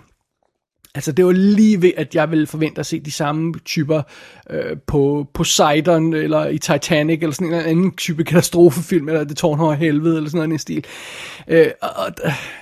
Altså 0.97 1.13
det 1.13 1.27
var 1.27 1.33
lige 1.33 1.83
ved, 1.83 1.93
at 1.97 2.15
jeg 2.15 2.31
ville 2.31 2.47
forvente 2.47 2.79
at 2.81 2.87
se 2.87 3.01
de 3.01 3.11
samme 3.11 3.55
typer 3.65 4.03
øh, 4.51 4.77
på 4.87 5.27
Poseidon, 5.35 6.15
eller 6.15 6.49
i 6.49 6.59
Titanic, 6.59 7.19
eller 7.23 7.35
sådan 7.35 7.47
en 7.47 7.55
eller 7.55 7.71
anden 7.71 7.97
type 7.97 8.25
katastrofefilm, 8.25 9.09
eller 9.09 9.25
Det 9.25 9.37
tårnhøje 9.37 9.77
helvede, 9.77 10.17
eller 10.17 10.31
sådan 10.31 10.49
noget 10.49 10.61
i 10.61 10.63
stil. 10.63 10.85
Øh, 11.49 11.67
og 11.81 12.17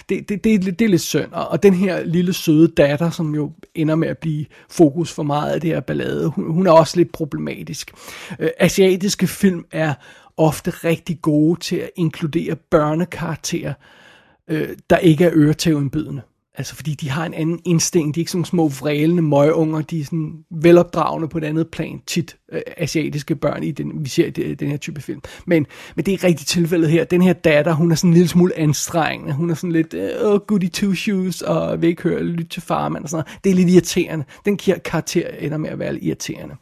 det, 0.09 0.29
det, 0.29 0.45
det, 0.45 0.79
det 0.79 0.85
er 0.85 0.89
lidt 0.89 1.03
synd. 1.03 1.33
Og, 1.33 1.49
og 1.49 1.63
den 1.63 1.75
her 1.75 2.05
lille 2.05 2.33
søde 2.33 2.69
datter, 2.69 3.11
som 3.11 3.35
jo 3.35 3.53
ender 3.75 3.95
med 3.95 4.09
at 4.09 4.19
blive 4.19 4.47
fokus 4.71 5.13
for 5.13 5.23
meget 5.23 5.53
af 5.53 5.61
det 5.61 5.71
her 5.71 5.81
ballade, 5.81 6.29
hun, 6.29 6.53
hun 6.53 6.67
er 6.67 6.73
også 6.73 6.97
lidt 6.97 7.13
problematisk. 7.13 7.93
Øh, 8.39 8.49
asiatiske 8.59 9.27
film 9.27 9.65
er 9.73 9.95
ofte 10.37 10.71
rigtig 10.71 11.19
gode 11.23 11.61
til 11.61 11.77
at 11.77 11.91
inkludere 11.97 12.57
børnekarakterer, 12.57 13.73
øh, 14.49 14.69
der 14.91 14.99
ikke 14.99 15.25
er 15.25 15.31
øretævindbydende. 15.35 16.23
Altså 16.57 16.75
fordi 16.75 16.95
de 16.95 17.11
har 17.11 17.27
en 17.27 17.35
anden 17.35 17.61
instinkt, 17.65 18.15
de 18.15 18.21
er 18.21 18.23
ikke 18.23 18.31
sådan 18.31 18.45
små 18.45 18.69
vrælende 18.69 19.23
møgunger, 19.23 19.81
de 19.81 20.01
er 20.01 20.05
sådan 20.05 20.45
velopdragende 20.51 21.29
på 21.29 21.39
et 21.39 21.45
andet 21.45 21.69
plan, 21.69 22.01
tit 22.07 22.37
øh, 22.53 22.61
asiatiske 22.77 23.37
børn, 23.37 23.63
i 23.63 23.71
den, 23.71 24.05
vi 24.05 24.09
ser 24.09 24.27
i 24.27 24.55
den 24.55 24.71
her 24.71 24.77
type 24.77 25.01
film. 25.01 25.21
Men, 25.47 25.67
men 25.97 26.05
det 26.05 26.13
er 26.13 26.15
ikke 26.15 26.27
rigtigt 26.27 26.49
tilfældet 26.49 26.91
her. 26.91 27.05
Den 27.05 27.23
her 27.23 27.33
datter, 27.33 27.73
hun 27.73 27.91
er 27.91 27.95
sådan 27.95 28.11
en 28.11 28.15
lille 28.15 28.29
smule 28.29 28.59
anstrengende, 28.59 29.33
hun 29.33 29.51
er 29.51 29.55
sådan 29.55 29.73
lidt, 29.73 29.95
øh, 29.95 30.11
oh, 30.23 30.41
goody 30.41 30.71
two 30.71 30.95
shoes, 30.95 31.43
og 31.43 31.83
vil 31.83 31.89
ikke 31.89 32.03
høre, 32.03 32.23
lytte 32.23 32.49
til 32.49 32.63
farmand 32.63 33.05
og 33.05 33.11
sådan 33.11 33.25
noget. 33.25 33.45
Det 33.45 33.51
er 33.51 33.55
lidt 33.55 33.71
irriterende. 33.71 34.25
Den 34.45 34.57
karakter 34.85 35.29
ender 35.29 35.59
med 35.59 35.71
at 35.71 35.79
være 35.79 35.99
irriterende. 35.99 36.55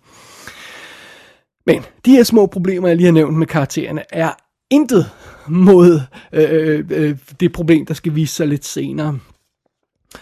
Men 1.66 1.82
de 2.04 2.10
her 2.10 2.22
små 2.22 2.46
problemer, 2.46 2.88
jeg 2.88 2.96
lige 2.96 3.06
har 3.06 3.12
nævnt 3.12 3.38
med 3.38 3.46
karaktererne, 3.46 4.02
er 4.10 4.32
intet 4.70 5.10
mod 5.48 6.00
øh, 6.32 6.48
øh, 6.50 6.84
øh 6.90 7.16
det 7.40 7.52
problem, 7.52 7.86
der 7.86 7.94
skal 7.94 8.14
vise 8.14 8.34
sig 8.34 8.48
lidt 8.48 8.64
senere. 8.64 9.18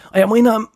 Og 0.03 0.19
jeg 0.19 0.29
må 0.29 0.35
indrømme, 0.35 0.67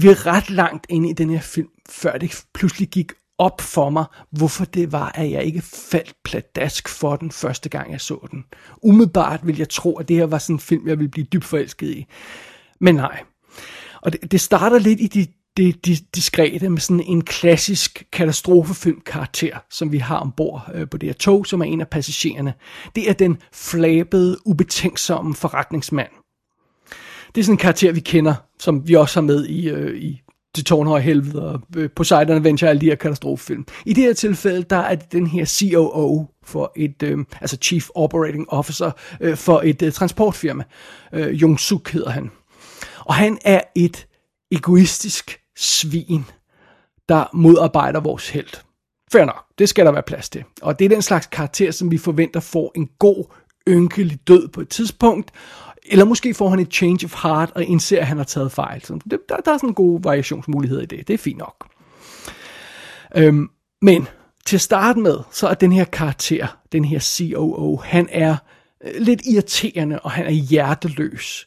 vi 0.00 0.08
er 0.08 0.26
ret 0.26 0.50
langt 0.50 0.86
inde 0.88 1.10
i 1.10 1.12
den 1.12 1.30
her 1.30 1.40
film, 1.40 1.68
før 1.88 2.18
det 2.18 2.44
pludselig 2.54 2.88
gik 2.88 3.12
op 3.38 3.60
for 3.60 3.90
mig, 3.90 4.04
hvorfor 4.30 4.64
det 4.64 4.92
var, 4.92 5.12
at 5.14 5.30
jeg 5.30 5.44
ikke 5.44 5.62
faldt 5.62 6.14
pladask 6.24 6.88
for 6.88 7.16
den 7.16 7.30
første 7.30 7.68
gang, 7.68 7.92
jeg 7.92 8.00
så 8.00 8.26
den. 8.30 8.44
Umiddelbart 8.82 9.46
ville 9.46 9.60
jeg 9.60 9.68
tro, 9.68 9.98
at 9.98 10.08
det 10.08 10.16
her 10.16 10.26
var 10.26 10.38
sådan 10.38 10.56
en 10.56 10.60
film, 10.60 10.88
jeg 10.88 10.98
ville 10.98 11.10
blive 11.10 11.26
dybt 11.32 11.44
forelsket 11.44 11.90
i. 11.90 12.06
Men 12.80 12.94
nej. 12.94 13.22
Og 14.02 14.12
det, 14.12 14.32
det 14.32 14.40
starter 14.40 14.78
lidt 14.78 15.00
i 15.00 15.06
de, 15.06 15.26
de, 15.56 15.72
de 15.72 15.96
diskrete 16.14 16.68
med 16.68 16.80
sådan 16.80 17.04
en 17.06 17.24
klassisk 17.24 18.04
katastrofefilm-karakter, 18.12 19.58
som 19.70 19.92
vi 19.92 19.98
har 19.98 20.18
ombord 20.18 20.70
øh, 20.74 20.88
på 20.88 20.96
det 20.96 21.08
her 21.08 21.14
tog, 21.14 21.46
som 21.46 21.60
er 21.60 21.64
en 21.64 21.80
af 21.80 21.88
passagererne. 21.88 22.54
Det 22.94 23.08
er 23.08 23.12
den 23.12 23.38
flabede, 23.52 24.38
ubetænksomme 24.44 25.34
forretningsmand, 25.34 26.08
det 27.34 27.40
er 27.40 27.44
sådan 27.44 27.54
en 27.54 27.58
karakter, 27.58 27.92
vi 27.92 28.00
kender, 28.00 28.34
som 28.58 28.88
vi 28.88 28.94
også 28.94 29.20
har 29.20 29.26
med 29.26 29.46
i, 29.46 29.68
øh, 29.68 29.98
i 29.98 30.20
Det 30.56 30.66
tårnhøje 30.66 31.02
helvede 31.02 31.52
og 31.52 31.60
øh, 31.76 31.90
Poseidon 31.90 32.36
Adventure, 32.36 32.70
alle 32.70 32.80
de 32.80 32.86
her 32.86 32.94
katastrofefilm. 32.94 33.66
I 33.86 33.92
det 33.92 34.04
her 34.04 34.12
tilfælde, 34.12 34.62
der 34.62 34.76
er 34.76 34.94
det 34.94 35.12
den 35.12 35.26
her 35.26 35.44
COO 35.44 36.26
for 36.44 36.72
et, 36.76 37.02
øh, 37.02 37.18
altså 37.40 37.56
Chief 37.62 37.88
Operating 37.94 38.50
Officer 38.50 38.90
øh, 39.20 39.36
for 39.36 39.60
et 39.64 39.82
øh, 39.82 39.92
transportfirma. 39.92 40.64
Øh, 41.12 41.42
Jung 41.42 41.60
Suk 41.60 41.90
hedder 41.90 42.10
han. 42.10 42.30
Og 43.04 43.14
han 43.14 43.38
er 43.44 43.60
et 43.74 44.06
egoistisk 44.50 45.40
svin, 45.56 46.24
der 47.08 47.24
modarbejder 47.32 48.00
vores 48.00 48.28
held. 48.28 48.62
Fair 49.12 49.24
nok, 49.24 49.44
det 49.58 49.68
skal 49.68 49.86
der 49.86 49.92
være 49.92 50.02
plads 50.02 50.28
til. 50.28 50.44
Og 50.62 50.78
det 50.78 50.84
er 50.84 50.88
den 50.88 51.02
slags 51.02 51.26
karakter, 51.26 51.70
som 51.70 51.90
vi 51.90 51.98
forventer 51.98 52.40
får 52.40 52.72
en 52.74 52.88
god, 52.98 53.24
ynkelig 53.68 54.18
død 54.28 54.48
på 54.48 54.60
et 54.60 54.68
tidspunkt, 54.68 55.30
eller 55.90 56.04
måske 56.04 56.34
får 56.34 56.48
han 56.48 56.58
et 56.58 56.72
change 56.72 57.04
of 57.04 57.22
heart 57.22 57.52
og 57.54 57.64
indser, 57.64 58.00
at 58.00 58.06
han 58.06 58.16
har 58.16 58.24
taget 58.24 58.52
fejl. 58.52 58.84
Så 58.84 58.98
det, 59.10 59.18
der, 59.28 59.36
der 59.36 59.52
er 59.52 59.56
sådan 59.56 59.68
en 59.68 59.74
god 59.74 60.02
variationsmulighed 60.02 60.82
i 60.82 60.86
det. 60.86 61.08
Det 61.08 61.14
er 61.14 61.18
fint 61.18 61.38
nok. 61.38 61.68
Øhm, 63.16 63.50
men 63.82 64.08
til 64.46 64.56
at 64.56 64.60
starte 64.60 65.00
med, 65.00 65.18
så 65.30 65.48
er 65.48 65.54
den 65.54 65.72
her 65.72 65.84
karakter, 65.84 66.58
den 66.72 66.84
her 66.84 67.00
COO, 67.00 67.76
han 67.76 68.08
er 68.10 68.36
øh, 68.84 68.92
lidt 69.00 69.22
irriterende, 69.26 69.98
og 70.00 70.10
han 70.10 70.26
er 70.26 70.30
hjerteløs. 70.30 71.46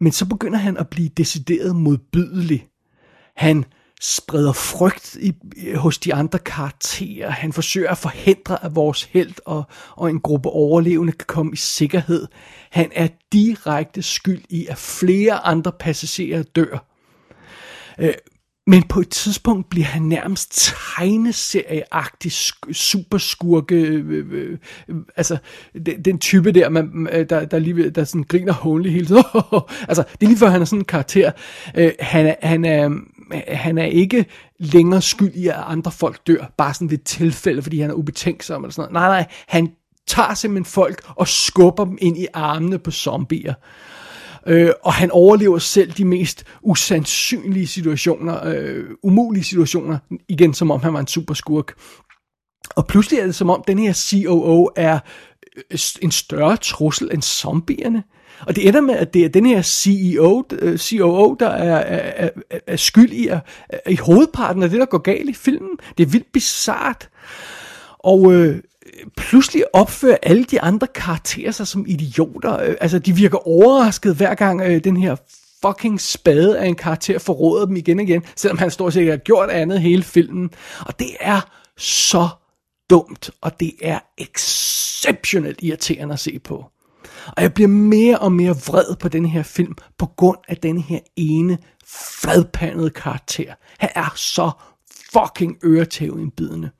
Men 0.00 0.12
så 0.12 0.26
begynder 0.26 0.58
han 0.58 0.76
at 0.76 0.88
blive 0.88 1.08
decideret 1.08 1.76
modbydelig. 1.76 2.68
Han 3.36 3.64
spreder 4.00 4.52
frygt 4.52 5.16
i, 5.20 5.34
hos 5.74 5.98
de 5.98 6.14
andre 6.14 6.38
karakterer. 6.38 7.30
Han 7.30 7.52
forsøger 7.52 7.90
at 7.90 7.98
forhindre, 7.98 8.64
at 8.64 8.74
vores 8.74 9.02
held 9.02 9.34
og, 9.44 9.64
og 9.96 10.10
en 10.10 10.20
gruppe 10.20 10.48
overlevende 10.48 11.12
kan 11.12 11.26
komme 11.26 11.52
i 11.52 11.56
sikkerhed. 11.56 12.26
Han 12.70 12.90
er 12.94 13.08
direkte 13.32 14.02
skyld 14.02 14.42
i, 14.48 14.66
at 14.66 14.78
flere 14.78 15.46
andre 15.46 15.72
passagerer 15.72 16.42
dør. 16.42 16.86
Øh, 17.98 18.14
men 18.66 18.82
på 18.82 19.00
et 19.00 19.08
tidspunkt 19.08 19.70
bliver 19.70 19.86
han 19.86 20.02
nærmest 20.02 20.72
tegneserieagtig 20.96 22.32
superskurke. 22.72 23.74
Øh, 23.74 24.08
øh, 24.08 24.58
øh, 24.88 24.96
altså, 25.16 25.38
den, 25.86 26.02
den 26.02 26.18
type 26.18 26.52
der, 26.52 26.68
man, 26.68 27.08
øh, 27.12 27.30
der, 27.30 27.44
der, 27.44 27.58
lige, 27.58 27.90
der 27.90 28.04
sådan 28.04 28.24
griner 28.24 28.52
hånligt 28.52 28.94
hele 28.94 29.06
tiden. 29.06 29.22
altså, 29.88 30.04
det 30.12 30.22
er 30.22 30.26
lige 30.26 30.38
før, 30.38 30.48
han 30.48 30.60
er 30.60 30.64
sådan 30.64 30.80
en 30.80 30.84
karakter. 30.84 31.32
Øh, 31.76 31.92
han, 32.00 32.26
er, 32.26 32.34
han, 32.42 32.64
er, 32.64 32.90
han 33.48 33.78
er 33.78 33.84
ikke 33.84 34.26
længere 34.58 35.02
skyld 35.02 35.34
i, 35.34 35.46
at 35.46 35.54
andre 35.66 35.90
folk 35.90 36.26
dør, 36.26 36.52
bare 36.58 36.74
sådan 36.74 36.88
lidt 36.88 37.04
tilfælde, 37.04 37.62
fordi 37.62 37.80
han 37.80 37.90
er 37.90 37.94
ubetænksom 37.94 38.64
eller 38.64 38.72
sådan 38.72 38.92
noget. 38.92 39.08
Nej, 39.10 39.18
nej, 39.18 39.26
han 39.48 39.72
tager 40.06 40.34
simpelthen 40.34 40.64
folk 40.64 41.02
og 41.16 41.28
skubber 41.28 41.84
dem 41.84 41.98
ind 42.00 42.18
i 42.18 42.26
armene 42.34 42.78
på 42.78 42.90
zombier. 42.90 43.54
Øh, 44.46 44.70
og 44.82 44.92
han 44.92 45.10
overlever 45.10 45.58
selv 45.58 45.92
de 45.92 46.04
mest 46.04 46.44
usandsynlige 46.62 47.66
situationer, 47.66 48.46
øh, 48.46 48.84
umulige 49.02 49.44
situationer, 49.44 49.98
igen 50.28 50.54
som 50.54 50.70
om 50.70 50.80
han 50.80 50.92
var 50.92 51.00
en 51.00 51.06
superskurk. 51.06 51.72
Og 52.76 52.86
pludselig 52.86 53.20
er 53.20 53.26
det 53.26 53.34
som 53.34 53.50
om, 53.50 53.64
den 53.66 53.78
her 53.78 53.92
COO 53.92 54.68
er 54.76 54.98
øh, 55.56 55.78
en 56.02 56.10
større 56.10 56.56
trussel 56.56 57.10
end 57.12 57.22
zombierne. 57.22 58.02
Og 58.46 58.56
det 58.56 58.68
ender 58.68 58.80
med, 58.80 58.94
at 58.94 59.14
det 59.14 59.24
er 59.24 59.28
den 59.28 59.46
her 59.46 59.62
CEO, 59.62 60.44
øh, 60.52 60.78
COO, 60.78 61.34
der 61.34 61.48
er, 61.48 61.76
er, 61.76 62.28
er, 62.50 62.58
er 62.66 62.76
skyld 62.76 63.12
i, 63.12 63.26
er, 63.26 63.40
i 63.88 63.96
hovedparten 63.96 64.62
af 64.62 64.70
det, 64.70 64.80
der 64.80 64.86
går 64.86 64.98
galt 64.98 65.30
i 65.30 65.34
filmen. 65.34 65.78
Det 65.98 66.06
er 66.06 66.10
vildt 66.10 66.32
bizart. 66.32 67.08
Og 67.98 68.32
øh, 68.32 68.60
pludselig 69.16 69.64
opfører 69.72 70.16
alle 70.22 70.44
de 70.44 70.60
andre 70.60 70.86
karakterer 70.86 71.50
sig 71.50 71.66
som 71.66 71.84
idioter. 71.88 72.62
Øh, 72.62 72.74
altså, 72.80 72.98
de 72.98 73.12
virker 73.12 73.48
overrasket 73.48 74.16
hver 74.16 74.34
gang 74.34 74.60
øh, 74.60 74.84
den 74.84 74.96
her 74.96 75.16
fucking 75.66 76.00
spade 76.00 76.58
af 76.58 76.66
en 76.66 76.74
karakter 76.74 77.18
forråder 77.18 77.66
dem 77.66 77.76
igen 77.76 77.98
og 77.98 78.04
igen, 78.04 78.24
selvom 78.36 78.58
han 78.58 78.70
stort 78.70 78.92
set 78.92 79.10
har 79.10 79.16
gjort 79.16 79.50
andet 79.50 79.80
hele 79.80 80.02
filmen. 80.02 80.50
Og 80.80 80.98
det 80.98 81.10
er 81.20 81.40
så 81.76 82.28
dumt, 82.90 83.30
og 83.40 83.60
det 83.60 83.72
er 83.82 83.98
exceptionelt 84.18 85.58
irriterende 85.62 86.12
at 86.12 86.20
se 86.20 86.38
på. 86.38 86.64
Og 87.26 87.42
jeg 87.42 87.54
bliver 87.54 87.68
mere 87.68 88.18
og 88.18 88.32
mere 88.32 88.54
vred 88.66 88.96
på 88.96 89.08
den 89.08 89.26
her 89.26 89.42
film, 89.42 89.74
på 89.98 90.06
grund 90.06 90.38
af 90.48 90.56
den 90.56 90.78
her 90.78 91.00
ene 91.16 91.58
fladpandede 91.86 92.90
karakter. 92.90 93.54
Han 93.78 93.90
er 93.94 94.12
så 94.16 94.50
fucking 95.12 95.58
øretævindbidende. 95.64 96.70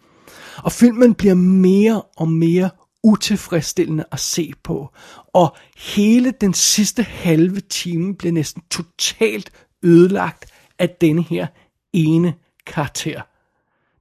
Og 0.56 0.72
filmen 0.72 1.14
bliver 1.14 1.34
mere 1.34 2.02
og 2.16 2.28
mere 2.28 2.70
utilfredsstillende 3.02 4.04
at 4.12 4.20
se 4.20 4.52
på. 4.62 4.90
Og 5.34 5.56
hele 5.76 6.30
den 6.30 6.54
sidste 6.54 7.02
halve 7.02 7.60
time 7.60 8.14
bliver 8.14 8.32
næsten 8.32 8.62
totalt 8.70 9.50
ødelagt 9.82 10.46
af 10.78 10.90
denne 10.90 11.22
her 11.22 11.46
ene 11.92 12.34
karakter. 12.66 13.22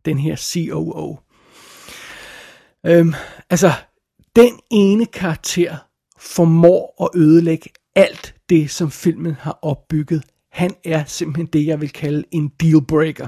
Den 0.06 0.20
her 0.20 0.36
COO. 0.36 1.20
Øhm, 2.86 3.14
altså, 3.50 3.72
den 4.36 4.60
ene 4.72 5.06
karakter 5.06 5.78
formår 6.20 7.04
at 7.04 7.22
ødelægge 7.22 7.70
alt 7.96 8.36
det, 8.50 8.72
som 8.72 8.92
filmen 8.92 9.34
har 9.34 9.60
opbygget. 9.62 10.24
Han 10.52 10.76
er 10.86 11.04
simpelthen 11.06 11.46
det, 11.46 11.66
jeg 11.66 11.82
vil 11.82 11.90
kalde 11.90 12.24
en 12.32 12.52
dealbreaker. 12.62 13.28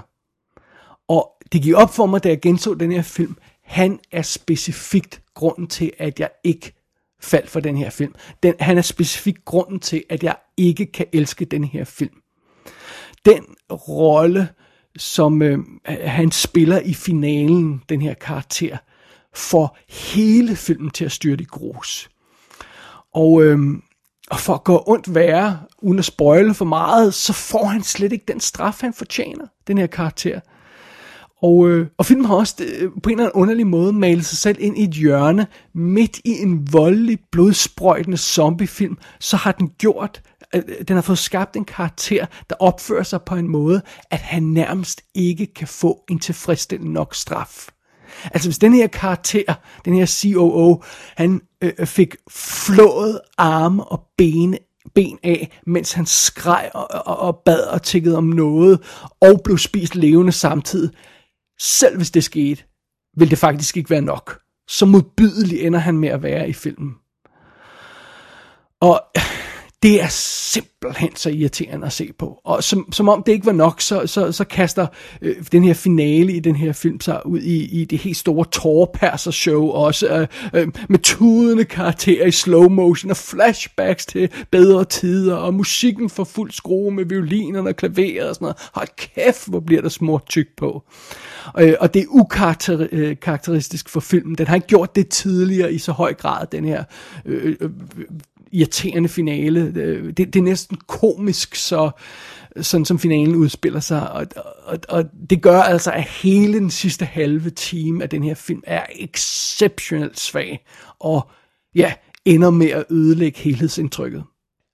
Og 1.08 1.32
det 1.52 1.62
gik 1.62 1.74
op 1.74 1.94
for 1.94 2.06
mig, 2.06 2.24
da 2.24 2.30
jeg 2.30 2.42
genså 2.42 2.74
den 2.74 2.92
her 2.92 3.02
film. 3.02 3.38
Han 3.64 4.00
er 4.12 4.22
specifikt 4.22 5.22
grunden 5.34 5.68
til, 5.68 5.92
at 5.98 6.20
jeg 6.20 6.30
ikke 6.44 6.74
faldt 7.22 7.50
for 7.50 7.60
den 7.60 7.78
her 7.78 7.90
film. 7.90 8.16
Den, 8.44 8.54
han 8.60 8.78
er 8.78 8.82
specifikt 8.82 9.46
grunden 9.46 9.80
til, 9.80 10.04
at 10.10 10.24
jeg 10.24 10.36
ikke 10.58 10.86
kan 10.86 11.06
elske 11.14 11.46
den 11.46 11.64
her 11.64 11.84
film. 11.84 12.22
Den 13.26 13.46
rolle, 13.72 14.50
som 14.98 15.42
øh, 15.42 15.60
han 15.88 16.32
spiller 16.32 16.80
i 16.80 16.94
finalen, 16.94 17.82
den 17.90 18.02
her 18.02 18.14
karakter, 18.14 18.78
får 19.34 19.78
hele 19.90 20.56
filmen 20.56 20.92
til 20.92 21.06
at 21.06 21.12
styrte 21.12 21.44
i 21.44 21.48
grus. 21.52 22.11
Og, 23.13 23.43
øhm, 23.43 23.82
og 24.32 24.39
for 24.39 24.54
at 24.54 24.63
gå 24.63 24.84
ondt 24.88 25.15
værre, 25.15 25.60
uden 25.82 26.00
at 26.00 26.06
spoile 26.06 26.54
for 26.54 26.65
meget, 26.65 27.13
så 27.13 27.34
får 27.34 27.65
han 27.65 27.84
slet 27.84 28.12
ikke 28.12 28.26
den 28.28 28.39
straf, 28.39 28.78
han 28.82 28.93
fortjener, 28.93 29.45
den 29.67 29.78
her 29.78 29.88
karakter. 29.88 30.39
Og, 31.41 31.69
øh, 31.69 31.88
og 31.97 32.06
filmen 32.06 32.26
har 32.26 32.36
også 32.36 32.56
øh, 32.60 32.91
på 33.04 33.10
en 33.10 33.13
eller 33.13 33.24
anden 33.26 33.41
underlig 33.41 33.67
måde 33.67 33.93
malet 33.93 34.26
sig 34.26 34.38
selv 34.38 34.58
ind 34.60 34.78
i 34.78 34.84
et 34.84 34.89
hjørne, 34.89 35.47
midt 35.74 36.17
i 36.26 36.30
en 36.30 36.74
voldelig, 36.74 37.19
blodsprøjtende 37.32 38.17
zombiefilm, 38.17 38.97
så 39.19 39.38
har 39.38 39.52
den 39.52 39.69
gjort, 39.69 40.21
øh, 40.56 40.62
den 40.88 40.95
har 40.95 41.02
fået 41.02 41.17
skabt 41.17 41.56
en 41.56 41.65
karakter, 41.65 42.26
der 42.50 42.56
opfører 42.60 43.04
sig 43.04 43.21
på 43.21 43.36
en 43.36 43.47
måde, 43.47 43.82
at 44.12 44.19
han 44.19 44.43
nærmest 44.43 45.02
ikke 45.15 45.54
kan 45.54 45.67
få 45.67 46.04
en 46.10 46.19
tilfredsstillende 46.19 46.93
nok 46.93 47.15
straf. 47.15 47.69
Altså 48.24 48.50
hvis 48.50 48.58
den 48.58 48.74
her 48.74 48.88
karakter, 48.88 49.54
den 49.86 49.93
her 49.93 50.06
COO, 50.06 50.84
han 51.17 51.41
øh, 51.62 51.88
fik 51.88 52.15
flået 52.32 53.19
arme 53.38 53.84
og 53.84 54.08
ben, 54.17 54.58
ben 54.95 55.17
af, 55.24 55.60
mens 55.67 55.93
han 55.93 56.06
skreg 56.06 56.71
og, 56.74 56.88
og, 56.91 57.17
og 57.19 57.41
bad 57.45 57.63
og 57.63 57.84
tikkede 57.84 58.17
om 58.17 58.24
noget, 58.24 58.80
og 59.21 59.41
blev 59.43 59.58
spist 59.58 59.95
levende 59.95 60.32
samtidig, 60.32 60.89
selv 61.60 61.97
hvis 61.97 62.12
det 62.12 62.24
skete, 62.24 62.63
vil 63.17 63.30
det 63.30 63.38
faktisk 63.38 63.78
ikke 63.78 63.89
være 63.89 64.02
nok. 64.02 64.39
Så 64.67 64.86
modbydelig 64.86 65.62
ender 65.62 65.80
han 65.80 65.97
med 65.97 66.10
at 66.10 66.24
være 66.24 66.50
i 66.50 66.54
filmen. 66.54 66.91
Og 68.80 69.02
det 69.84 70.02
er 70.02 70.08
simpelthen 70.10 71.15
så 71.15 71.30
irriterende 71.30 71.88
at 71.88 71.94
se 71.94 72.13
på. 72.20 72.41
Og 72.44 72.63
som, 72.63 72.91
som 72.91 73.10
om 73.10 73.24
det 73.24 73.32
ikke 73.32 73.46
var 73.46 73.52
nok, 73.52 73.82
så, 73.82 74.08
så, 74.08 74.32
så 74.32 74.44
kaster 74.44 74.88
øh, 75.22 75.36
den 75.52 75.63
her 75.63 75.74
finale 75.74 76.34
i 76.34 76.39
den 76.39 76.56
her 76.56 76.74
film 76.74 77.00
sig 77.00 77.26
ud 77.26 77.39
i, 77.39 77.82
i 77.82 77.86
det 77.86 78.00
helt 78.00 78.17
store 78.17 78.46
tårperser 78.52 79.32
show 79.32 79.70
også. 79.70 80.08
Øh, 80.08 80.28
øh, 80.54 80.67
med 80.89 81.00
tudende 81.00 81.65
karakterer 81.65 82.26
i 82.26 82.32
slow 82.32 82.70
motion 82.70 83.12
og 83.12 83.17
flashbacks 83.17 84.06
til 84.06 84.30
bedre 84.52 84.86
tider 84.86 85.36
og 85.36 85.54
musikken 85.54 86.10
for 86.10 86.24
fuld 86.24 86.52
skrue 86.52 86.91
med 86.91 87.06
violinerne 87.06 87.70
og 87.70 87.76
klaveret 87.76 88.30
og 88.30 88.36
sådan 88.36 88.46
noget. 88.46 88.58
Hold 88.74 88.88
kæft, 88.98 89.48
hvor 89.48 89.60
bliver 89.60 89.82
der 89.82 89.89
smurt 89.89 90.26
tyk 90.30 90.48
på. 90.58 90.84
Øh, 91.60 91.74
og 91.80 91.94
det 91.94 92.02
er 92.02 92.06
ukarakteristisk 92.10 93.88
øh, 93.88 93.91
for 93.91 94.00
filmen. 94.00 94.36
Den 94.36 94.48
har 94.48 94.56
ikke 94.56 94.67
gjort 94.67 94.96
det 94.96 95.10
tidligere 95.10 95.74
i 95.74 95.78
så 95.78 95.91
høj 95.91 96.13
grad, 96.13 96.48
den 96.52 96.65
her 96.65 96.84
øh, 97.26 97.56
øh, 97.62 97.70
irriterende 98.52 99.10
finale. 99.10 99.74
Øh, 99.76 100.06
det, 100.08 100.18
det 100.18 100.36
er 100.36 100.44
næsten 100.44 100.78
komisk, 100.88 101.56
så 101.56 101.92
sådan 102.62 102.86
som 102.86 103.00
finalen 103.00 103.36
udspiller 103.36 103.80
sig, 103.80 104.12
og, 104.12 104.28
og, 104.66 104.80
og 104.90 105.06
det 105.30 105.42
gør 105.42 105.62
altså, 105.62 105.92
at 105.92 106.04
hele 106.04 106.60
den 106.60 106.70
sidste 106.70 107.06
halve 107.06 107.50
time 107.50 108.04
af 108.04 108.10
den 108.10 108.24
her 108.24 108.34
film 108.34 108.64
er 108.64 108.86
exceptionelt 108.96 110.20
svag, 110.20 110.66
og 111.00 111.30
ja, 111.76 111.94
ender 112.26 112.50
med 112.50 112.70
at 112.70 112.86
ødelægge 112.90 113.40
helhedsindtrykket. 113.40 114.24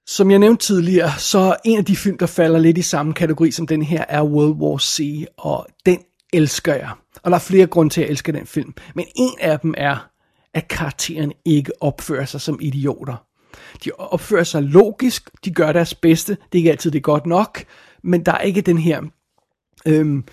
Som 0.07 0.31
jeg 0.31 0.39
nævnte 0.39 0.65
tidligere, 0.65 1.11
så 1.17 1.55
en 1.65 1.77
af 1.77 1.85
de 1.85 1.95
film, 1.95 2.17
der 2.17 2.25
falder 2.25 2.59
lidt 2.59 2.77
i 2.77 2.81
samme 2.81 3.13
kategori 3.13 3.51
som 3.51 3.67
den 3.67 3.81
her, 3.81 4.05
er 4.09 4.23
World 4.23 4.55
War 4.55 4.77
C, 4.77 5.25
og 5.37 5.67
den 5.85 5.99
elsker 6.33 6.73
jeg. 6.73 6.91
Og 7.23 7.31
der 7.31 7.37
er 7.37 7.41
flere 7.41 7.67
grunde 7.67 7.93
til, 7.93 8.01
at 8.01 8.05
jeg 8.05 8.11
elsker 8.11 8.33
den 8.33 8.45
film. 8.45 8.73
Men 8.95 9.05
en 9.15 9.33
af 9.39 9.59
dem 9.59 9.73
er, 9.77 10.09
at 10.53 10.67
karakteren 10.67 11.33
ikke 11.45 11.83
opfører 11.83 12.25
sig 12.25 12.41
som 12.41 12.59
idioter. 12.61 13.26
De 13.85 13.91
opfører 13.97 14.43
sig 14.43 14.63
logisk, 14.63 15.29
de 15.45 15.51
gør 15.51 15.71
deres 15.71 15.95
bedste, 15.95 16.31
det 16.31 16.39
er 16.53 16.57
ikke 16.57 16.71
altid 16.71 16.91
det 16.91 16.97
er 16.97 17.01
godt 17.01 17.25
nok, 17.25 17.63
men 18.03 18.25
der 18.25 18.31
er 18.31 18.41
ikke 18.41 18.61
den 18.61 18.77
her... 18.77 19.01
Øhm, 19.87 20.23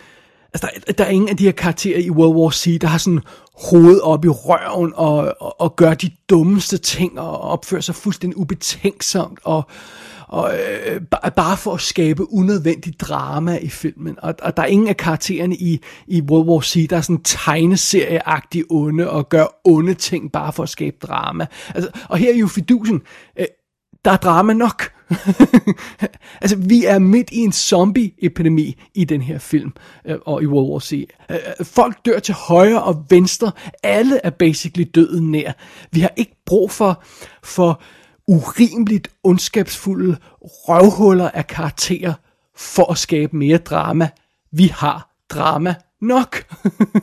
altså 0.55 0.71
der, 0.87 0.93
der 0.93 1.05
er 1.05 1.09
ingen 1.09 1.29
af 1.29 1.37
de 1.37 1.45
her 1.45 1.53
karakterer 1.53 1.99
i 1.99 2.11
World 2.11 2.37
War 2.37 2.51
C, 2.51 2.79
der 2.81 2.87
har 2.87 2.99
sådan 2.99 3.21
hoved 3.55 4.01
op 4.01 4.25
i 4.25 4.29
røven 4.29 4.93
og, 4.97 5.35
og, 5.41 5.61
og 5.61 5.77
gør 5.77 5.95
de 5.95 6.11
dummeste 6.29 6.79
ting 6.79 7.21
og 7.21 7.41
opfører 7.41 7.81
sig 7.81 7.95
fuldstændig 7.95 8.39
ubetænksomt 8.39 9.39
og, 9.45 9.69
og 10.29 10.53
øh, 10.87 11.01
bare 11.37 11.57
for 11.57 11.75
at 11.75 11.81
skabe 11.81 12.33
unødvendig 12.33 13.01
drama 13.01 13.59
i 13.59 13.69
filmen. 13.69 14.19
Og, 14.23 14.35
og 14.43 14.57
der 14.57 14.63
er 14.63 14.67
ingen 14.67 14.89
af 14.89 14.97
karaktererne 14.97 15.57
i, 15.57 15.81
i 16.07 16.23
World 16.23 16.49
War 16.49 16.61
C, 16.61 16.89
der 16.89 16.97
er 16.97 17.01
sådan 17.01 17.23
tegneserieagtige 17.23 18.65
onde 18.71 19.11
og 19.11 19.29
gør 19.29 19.47
onde 19.65 19.95
ting 19.95 20.33
bare 20.33 20.53
for 20.53 20.63
at 20.63 20.69
skabe 20.69 20.97
drama. 21.03 21.47
Altså, 21.75 21.91
og 22.09 22.19
her 22.19 22.33
er 22.33 22.39
jo 22.39 22.47
fidusen. 22.47 23.03
Øh, 23.39 23.47
der 24.05 24.11
er 24.11 24.17
drama 24.17 24.53
nok. 24.53 24.93
altså, 26.43 26.57
vi 26.57 26.85
er 26.85 26.99
midt 26.99 27.31
i 27.33 27.39
en 27.39 27.53
zombie-epidemi 27.53 28.83
i 28.95 29.05
den 29.05 29.23
her 29.23 29.39
film, 29.39 29.73
øh, 30.07 30.19
og 30.27 30.43
i 30.43 30.47
World 30.47 30.71
War 30.71 30.79
C. 30.79 31.09
Øh, 31.31 31.37
øh, 31.37 31.67
folk 31.67 32.07
dør 32.07 32.19
til 32.19 32.35
højre 32.35 32.83
og 32.83 33.07
venstre. 33.11 33.53
Alle 33.83 34.21
er 34.25 34.31
basically 34.31 34.91
døden 34.95 35.31
nær. 35.31 35.53
Vi 35.93 36.01
har 36.01 36.11
ikke 36.17 36.37
brug 36.47 36.71
for, 36.71 37.03
for 37.43 37.83
urimeligt 38.29 39.09
ondskabsfulde 39.25 40.17
røvhuller 40.41 41.31
af 41.31 41.47
karakterer 41.47 42.15
for 42.57 42.91
at 42.93 42.99
skabe 42.99 43.37
mere 43.37 43.59
drama. 43.59 44.09
Vi 44.53 44.67
har 44.67 45.11
drama 45.31 45.75
nok. 46.01 46.55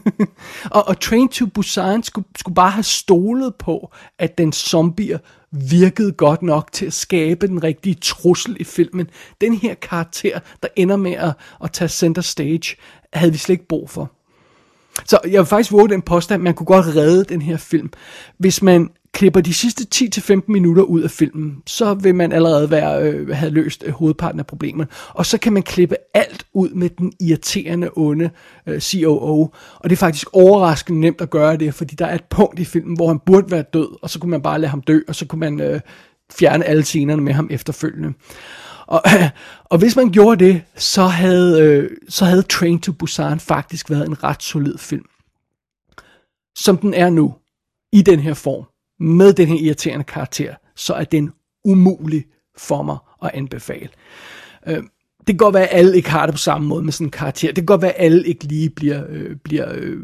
og, 0.71 0.87
og 0.87 0.99
Train 0.99 1.29
to 1.29 1.45
Busan 1.45 2.03
skulle, 2.03 2.27
skulle 2.35 2.55
bare 2.55 2.71
have 2.71 2.83
stolet 2.83 3.55
på, 3.55 3.91
at 4.19 4.37
den 4.37 4.51
zombier 4.51 5.17
virkede 5.51 6.11
godt 6.11 6.41
nok 6.41 6.71
til 6.71 6.85
at 6.85 6.93
skabe 6.93 7.47
den 7.47 7.63
rigtige 7.63 7.95
trussel 7.95 8.57
i 8.59 8.63
filmen. 8.63 9.09
Den 9.41 9.53
her 9.53 9.73
karakter, 9.73 10.39
der 10.63 10.67
ender 10.75 10.95
med 10.95 11.11
at, 11.11 11.33
at 11.63 11.71
tage 11.71 11.89
center 11.89 12.21
stage, 12.21 12.75
havde 13.13 13.31
vi 13.31 13.37
slet 13.37 13.53
ikke 13.53 13.67
brug 13.67 13.89
for. 13.89 14.11
Så 15.05 15.19
jeg 15.23 15.39
vil 15.39 15.45
faktisk 15.45 15.71
våge 15.71 15.89
den 15.89 16.01
påstand, 16.01 16.39
at 16.39 16.43
man 16.43 16.53
kunne 16.53 16.65
godt 16.65 16.95
redde 16.95 17.23
den 17.23 17.41
her 17.41 17.57
film, 17.57 17.91
hvis 18.37 18.61
man 18.61 18.89
klipper 19.13 19.41
de 19.41 19.54
sidste 19.54 19.86
10-15 19.95 20.41
minutter 20.47 20.84
ud 20.84 21.02
af 21.02 21.12
filmen, 21.12 21.58
så 21.67 21.93
vil 21.93 22.15
man 22.15 22.32
allerede 22.32 22.71
være, 22.71 23.04
øh, 23.04 23.30
have 23.30 23.52
løst 23.52 23.84
øh, 23.88 23.93
hovedparten 23.93 24.39
af 24.39 24.47
problemet. 24.47 24.88
Og 25.10 25.26
så 25.26 25.38
kan 25.38 25.54
man 25.54 25.63
klippe 25.63 25.95
alt 26.13 26.45
ud 26.54 26.69
med 26.69 26.89
den 26.89 27.13
irriterende 27.19 27.89
onde 27.95 28.30
øh, 28.67 28.82
COO. 28.82 29.54
Og 29.76 29.89
det 29.89 29.91
er 29.91 29.97
faktisk 29.97 30.28
overraskende 30.34 31.00
nemt 31.00 31.21
at 31.21 31.30
gøre 31.30 31.58
det, 31.58 31.74
fordi 31.74 31.95
der 31.95 32.06
er 32.06 32.15
et 32.15 32.24
punkt 32.24 32.60
i 32.60 32.65
filmen, 32.65 32.95
hvor 32.95 33.08
han 33.08 33.19
burde 33.26 33.52
være 33.52 33.63
død, 33.74 33.97
og 34.02 34.10
så 34.10 34.19
kunne 34.19 34.32
man 34.32 34.41
bare 34.41 34.60
lade 34.60 34.69
ham 34.69 34.82
dø, 34.82 35.00
og 35.08 35.15
så 35.15 35.26
kunne 35.26 35.39
man 35.39 35.60
øh, 35.60 35.80
fjerne 36.39 36.65
alle 36.65 36.84
scenerne 36.84 37.21
med 37.21 37.34
ham 37.34 37.47
efterfølgende. 37.52 38.13
Og, 38.88 39.04
og 39.71 39.78
hvis 39.78 39.95
man 39.95 40.10
gjorde 40.10 40.45
det, 40.45 40.62
så 40.76 41.04
havde, 41.04 41.62
øh, 41.62 41.89
så 42.10 42.26
havde 42.26 42.41
Train 42.41 42.80
to 42.80 42.91
Busan 42.91 43.39
faktisk 43.39 43.89
været 43.89 44.08
en 44.08 44.24
ret 44.24 44.43
solid 44.43 44.78
film. 44.78 45.06
Som 46.56 46.78
den 46.78 46.93
er 46.93 47.10
nu, 47.10 47.34
i 47.93 48.02
den 48.02 48.19
her 48.19 48.34
form, 48.34 48.65
med 49.01 49.33
den 49.33 49.47
her 49.47 49.55
irriterende 49.55 50.03
karakter, 50.03 50.55
så 50.75 50.93
er 50.93 51.03
den 51.03 51.31
umulig 51.65 52.25
for 52.57 52.83
mig 52.83 52.97
at 53.23 53.31
anbefale. 53.33 53.89
Øh, 54.67 54.83
det 55.27 55.27
kan 55.27 55.37
godt 55.37 55.53
være, 55.53 55.67
at 55.67 55.77
alle 55.77 55.97
ikke 55.97 56.09
har 56.09 56.25
det 56.25 56.33
på 56.33 56.39
samme 56.39 56.67
måde 56.67 56.83
med 56.83 56.93
sådan 56.93 57.07
en 57.07 57.11
karakter. 57.11 57.47
Det 57.47 57.55
kan 57.55 57.65
godt 57.65 57.81
være, 57.81 57.93
at 57.93 58.05
alle 58.05 58.27
ikke 58.27 58.43
lige 58.43 58.69
bliver, 58.69 59.03
øh, 59.09 59.35
bliver 59.35 59.73
øh, 59.73 59.99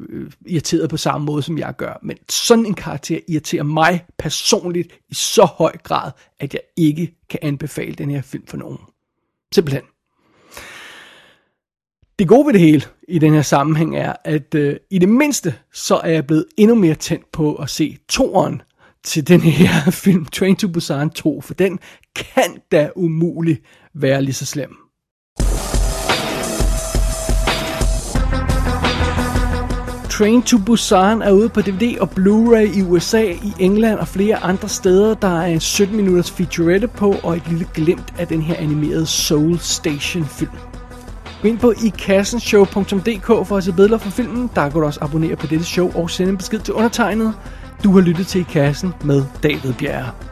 irriteret 0.45 0.89
på 0.89 0.97
samme 0.97 1.25
måde, 1.25 1.41
som 1.41 1.57
jeg 1.57 1.75
gør. 1.77 1.99
Men 2.03 2.17
sådan 2.29 2.65
en 2.65 2.73
karakter 2.73 3.19
irriterer 3.27 3.63
mig 3.63 4.05
personligt 4.19 4.93
i 5.09 5.13
så 5.13 5.45
høj 5.45 5.77
grad, 5.83 6.11
at 6.39 6.53
jeg 6.53 6.61
ikke 6.77 7.17
kan 7.29 7.39
anbefale 7.41 7.93
den 7.93 8.11
her 8.11 8.21
film 8.21 8.47
for 8.47 8.57
nogen. 8.57 8.77
Simpelthen. 9.53 9.83
Det 12.19 12.27
gode 12.27 12.45
ved 12.45 12.53
det 12.53 12.61
hele 12.61 12.81
i 13.07 13.19
den 13.19 13.33
her 13.33 13.41
sammenhæng 13.41 13.97
er, 13.97 14.13
at 14.23 14.55
øh, 14.55 14.75
i 14.91 14.99
det 14.99 15.09
mindste, 15.09 15.55
så 15.73 15.95
er 15.95 16.09
jeg 16.09 16.27
blevet 16.27 16.45
endnu 16.57 16.75
mere 16.75 16.95
tændt 16.95 17.31
på 17.31 17.55
at 17.55 17.69
se 17.69 17.97
toeren 18.09 18.61
til 19.07 19.27
den 19.27 19.41
her 19.41 19.91
film, 20.03 20.25
Train 20.25 20.55
to 20.55 20.67
Busan 20.67 21.09
2, 21.09 21.41
for 21.41 21.53
den 21.53 21.79
kan 22.15 22.57
da 22.71 22.89
umuligt 22.95 23.61
være 23.95 24.21
lige 24.21 24.33
så 24.33 24.45
slem. 24.45 24.69
Train 30.09 30.41
to 30.41 30.57
Busan 30.65 31.21
er 31.21 31.31
ude 31.31 31.49
på 31.49 31.61
DVD 31.61 31.97
og 31.99 32.09
Blu-ray 32.17 32.77
i 32.79 32.81
USA, 32.81 33.23
i 33.23 33.53
England 33.59 33.99
og 33.99 34.07
flere 34.07 34.37
andre 34.37 34.69
steder. 34.69 35.13
Der 35.13 35.41
er 35.41 35.45
en 35.45 35.59
17 35.59 35.95
minutters 35.95 36.31
featurette 36.31 36.87
på 36.87 37.15
og 37.23 37.37
et 37.37 37.43
lille 37.49 37.67
glimt 37.73 38.13
af 38.17 38.27
den 38.27 38.41
her 38.41 38.55
animerede 38.55 39.05
Soul 39.05 39.57
Station 39.59 40.25
film. 40.25 40.51
Gå 41.41 41.47
ind 41.47 41.59
på 41.59 41.73
ikassenshow.dk 41.85 43.47
for 43.47 43.57
at 43.57 43.63
se 43.63 43.73
billeder 43.73 43.97
fra 43.97 44.09
filmen. 44.09 44.49
Der 44.55 44.69
kan 44.69 44.71
du 44.71 44.85
også 44.85 44.99
abonnere 45.01 45.35
på 45.35 45.47
dette 45.47 45.65
show 45.65 45.91
og 45.95 46.09
sende 46.09 46.31
en 46.31 46.37
besked 46.37 46.59
til 46.59 46.73
undertegnet. 46.73 47.33
Du 47.83 47.91
har 47.91 48.01
lyttet 48.01 48.27
til 48.27 48.41
I 48.41 48.43
Kassen 48.43 48.93
med 49.03 49.23
David 49.43 49.73
Bjerre. 49.73 50.26